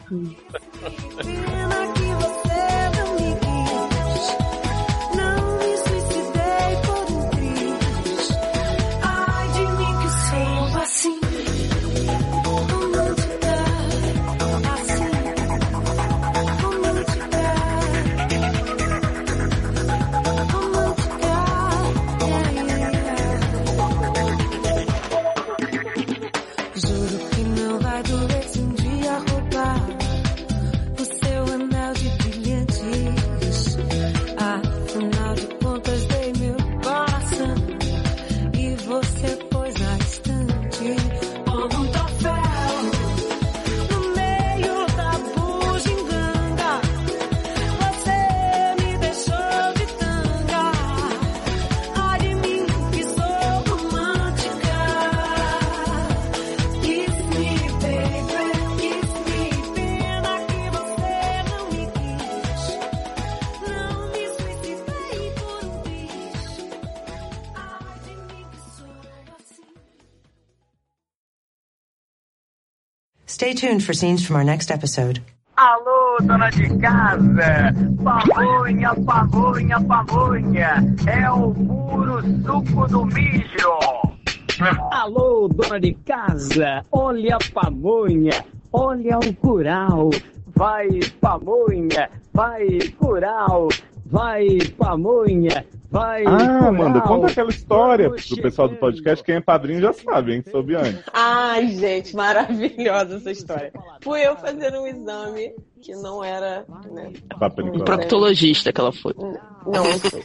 [73.45, 75.21] Stay tuned for scenes from our next episode.
[75.59, 77.75] Alô, dona de casa!
[78.03, 80.83] Pamonha, pamonha, pamonha!
[81.07, 83.77] É o puro suco do mijo!
[84.93, 90.09] Alô, dona de casa, olha a pamonha, olha o curau,
[90.57, 90.89] vai
[91.21, 93.69] pamonha, vai curau,
[94.07, 96.69] vai pamonha, vai Ah.
[96.69, 99.25] Amanda, conta aquela história pro pessoal do podcast.
[99.25, 100.45] Quem é padrinho já sabe, hein?
[100.51, 101.03] Soube antes.
[101.12, 103.73] Ai, gente, maravilhosa essa história.
[104.03, 107.12] Fui eu fazendo um exame que não era, né?
[107.62, 109.15] Um proctologista que ela foi.
[109.16, 109.33] Não,
[109.66, 110.25] não foi.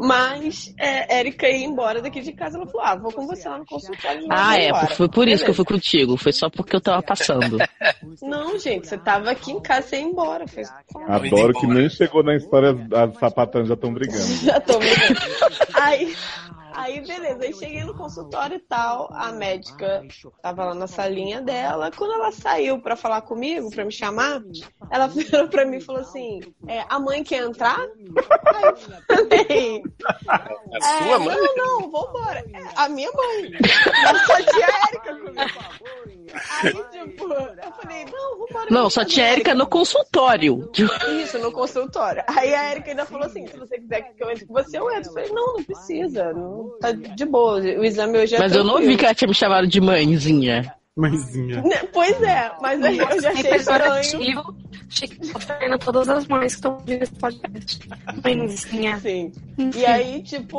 [0.00, 2.56] Mas é, Érica ia embora daqui de casa.
[2.56, 4.26] Ela falou: Ah, vou com você lá no consultório.
[4.30, 4.68] Ah, é.
[4.68, 4.86] embora.
[4.86, 5.56] Foi por isso que eu Beleza.
[5.56, 6.16] fui contigo.
[6.16, 7.58] Foi só porque eu tava passando.
[8.22, 10.46] Não, gente, você tava aqui em casa e ia embora.
[10.48, 10.62] Foi...
[11.06, 14.20] Adoro que nem chegou na história, as sapatãs já estão brigando.
[14.40, 15.20] Já tô vendo.
[15.74, 16.14] Aí,
[16.82, 17.44] aí, beleza.
[17.44, 19.08] Aí cheguei no consultório e tal.
[19.12, 20.02] A médica
[20.42, 21.90] tava lá na salinha dela.
[21.90, 24.42] Quando ela saiu pra falar comigo, pra me chamar,
[24.90, 27.80] ela virou pra mim e falou assim: é, A mãe quer entrar?
[27.80, 28.76] Aí eu
[29.06, 29.82] falei:
[30.28, 31.36] A é, sua mãe?
[31.36, 32.44] Não, não, vambora.
[32.52, 33.50] É, a minha mãe.
[34.26, 35.40] Só tinha a Érica comigo.
[36.62, 38.66] Aí, tipo, eu falei: Não, vambora.
[38.70, 40.70] Não, só tinha Érica no consultório.
[41.22, 42.22] Isso, no consultório.
[42.26, 44.90] Aí a Erika ainda falou assim: se você quiser que eu entre com você, eu
[44.90, 45.10] entro.
[45.10, 46.32] Eu falei, não, não precisa.
[46.32, 47.58] Não, tá de boa.
[47.60, 48.90] O exame hoje é Mas eu não tranquilo.
[48.92, 50.74] vi que ela tinha me chamado de mãezinha.
[50.96, 51.62] Mãezinha.
[51.62, 54.60] Né, Pois é, mas aí eu já achei estranho.
[54.88, 57.88] Achei que todas as mães que estão ouvindo esse podcast.
[58.24, 58.98] Mãezinha.
[58.98, 59.32] Sim.
[59.76, 60.58] E aí, tipo,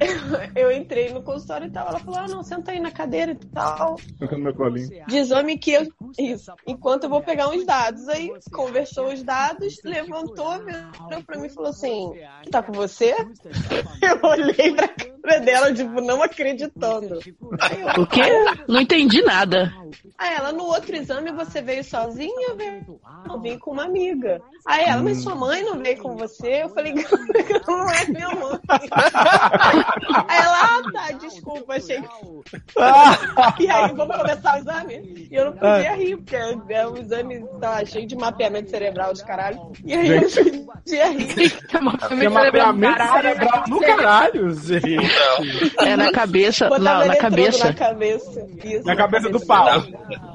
[0.56, 1.88] eu entrei no consultório e tal.
[1.88, 3.96] Ela falou: ah, não, senta aí na cadeira e tal.
[4.20, 4.88] No meu colinho.
[5.10, 5.86] Exame que eu.
[6.18, 6.52] Isso.
[6.66, 8.08] Enquanto eu vou pegar uns dados.
[8.08, 12.12] Aí conversou os dados, levantou, virou pra mim e falou assim:
[12.50, 13.14] tá com você?
[14.00, 17.18] Eu olhei pra cara dela, tipo, não acreditando.
[17.26, 18.22] Eu, O quê?
[18.68, 19.57] Não entendi nada.
[20.18, 22.48] Aí ela, no outro exame você veio sozinha?
[22.50, 24.40] Eu veio- Eu vim com uma amiga.
[24.66, 26.62] Aí ela, mas sua mãe não veio com você?
[26.64, 26.92] Eu falei,
[27.66, 28.58] não é minha mãe.
[30.28, 32.08] Aí ela, ah, tá, desculpa, achei que.
[33.64, 35.28] E aí, vamos começar o exame?
[35.30, 39.24] E eu não podia rir, porque é, o exame tá cheio de mapeamento cerebral de
[39.24, 39.72] caralho.
[39.84, 41.34] E aí eu não podia rir.
[42.08, 44.98] Tem mapeamento cerebral no caralho, gente.
[45.78, 46.68] É na cabeça.
[46.68, 47.64] Não, na cabeça.
[47.68, 48.46] Na cabeça.
[48.64, 49.82] Isso, Na cabeça do pau.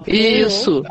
[0.06, 0.84] Isso.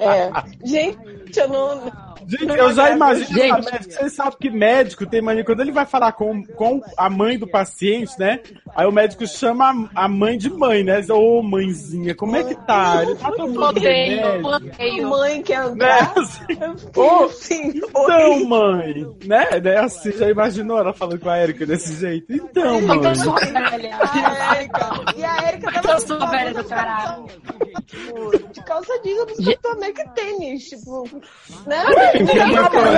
[0.00, 0.30] É.
[0.64, 2.05] Gente, eu não.
[2.26, 3.64] Gente, eu já imagino Gente.
[3.72, 3.82] médica.
[3.92, 5.44] Vocês sabem que médico tem mania.
[5.44, 8.40] Quando ele vai falar com, com a mãe do paciente, né?
[8.74, 11.04] Aí o médico chama a, a mãe de mãe, né?
[11.10, 13.02] Ô, mãezinha, como é que tá?
[13.02, 15.08] Ele tá tomando Odeio, odeio.
[15.08, 15.72] Mãe quer Né?
[15.72, 16.12] entrar.
[16.16, 19.06] Assim, Ô, Sim, então, mãe.
[19.24, 19.60] Né?
[19.62, 19.76] né?
[19.78, 22.32] Assim, já imaginou ela falando com a Erika desse jeito?
[22.32, 23.04] Então, mãe.
[23.04, 23.98] Eu sou velha.
[24.00, 24.90] A Erika.
[25.16, 27.26] E a Erika tava Eu sou velha do caralho.
[27.86, 31.08] tipo, de calça jeans, eu preciso também que tênis, tipo,
[31.66, 31.84] né?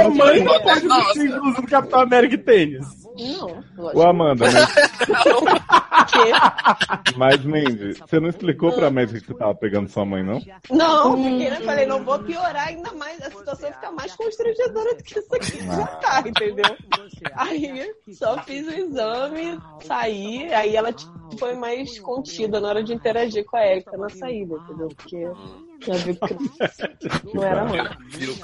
[0.04, 3.08] A mãe não pode vestir blusa do Capitão América e tênis.
[3.18, 3.64] Não,
[3.94, 4.72] Ô, Amanda, mas,
[6.06, 7.16] que?
[7.16, 10.40] mas Mandy, você não explicou pra médica que você tava pegando sua mãe, não?
[10.70, 15.02] Não, porque né, falei, não vou piorar ainda mais, a situação fica mais constrangedora do
[15.02, 16.76] que isso aqui já tá, entendeu?
[17.34, 22.94] Aí só fiz o exame, saí, aí ela tipo, foi mais contida na hora de
[22.94, 24.88] interagir com a Erika na saída, entendeu?
[24.96, 25.26] Porque
[25.86, 27.80] já viu que não era mãe.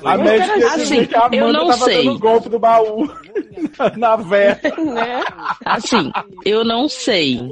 [0.04, 2.04] A médica Assim, que a Amanda eu não tava sei.
[2.04, 3.08] dando golpe do baú
[3.96, 4.60] na véia.
[4.78, 5.22] né?
[5.64, 6.12] Assim,
[6.44, 7.48] eu não sei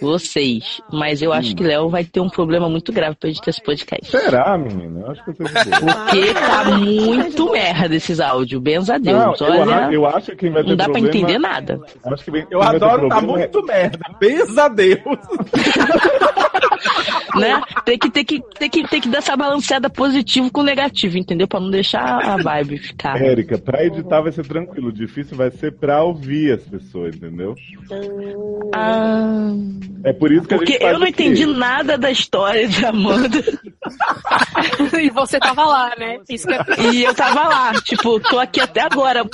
[0.00, 3.62] vocês, mas eu acho que Léo vai ter um problema muito grave pra editar esse
[3.62, 4.10] podcast.
[4.10, 5.00] Será, menina?
[5.00, 5.34] Eu acho que eu.
[5.36, 9.40] Porque tá muito merda esses áudios, benza a Não, Deus.
[9.40, 11.80] eu, Olha, a- eu acho que vai ter não dá pra problema- entender nada.
[12.04, 13.98] Acho que Eu ter adoro, tá muito merda.
[14.20, 15.00] Benza a Deus.
[17.36, 17.62] né?
[17.84, 21.46] Tem que, tem, que, tem, que, tem que dar essa balanceada positivo com negativo, entendeu?
[21.46, 23.20] Pra não deixar a vibe ficar.
[23.20, 24.88] Érica, pra editar vai ser tranquilo.
[24.88, 27.54] O difícil vai ser pra ouvir as pessoas, entendeu?
[28.74, 29.52] Ah,
[30.04, 33.42] É por isso que a porque eu não entendi nada da história de Amanda.
[35.00, 36.18] e você tava lá, né?
[36.28, 36.92] Isso que é...
[36.92, 39.24] E eu tava lá, tipo, tô aqui até agora.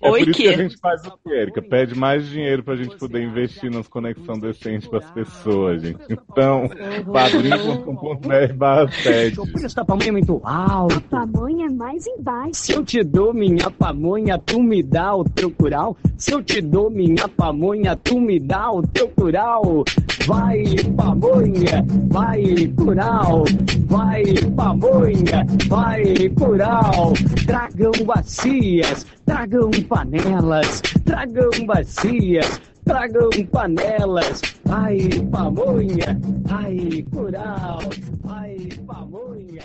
[0.00, 0.42] É Oi, por isso que?
[0.42, 1.62] que a gente faz o quê, Érica?
[1.62, 6.00] Pede mais dinheiro pra gente poder investir nas conexões decentes pras pessoas, gente.
[6.08, 6.68] Então,
[7.12, 9.40] padrinho.com.br barra sede.
[9.40, 11.00] O preço da pamonha é muito alto.
[11.02, 12.54] Pamonha mais embaixo.
[12.54, 15.96] Se eu te dou minha pamonha, tu me dá o teu curau.
[16.16, 19.84] Se eu te dou minha pamonha, tu me dá o teu curau.
[20.26, 20.64] Vai
[20.96, 22.44] pamonha, vai
[22.76, 23.44] curau.
[23.86, 24.24] Vai
[24.56, 27.12] pamonha, vai curau.
[27.46, 29.49] Tragam bacias, tragam
[29.88, 32.60] panelas, tragam bacias.
[32.84, 37.78] Tragam panelas, vai pamonha, vai curau,
[38.22, 38.56] vai
[38.86, 39.62] pamonha.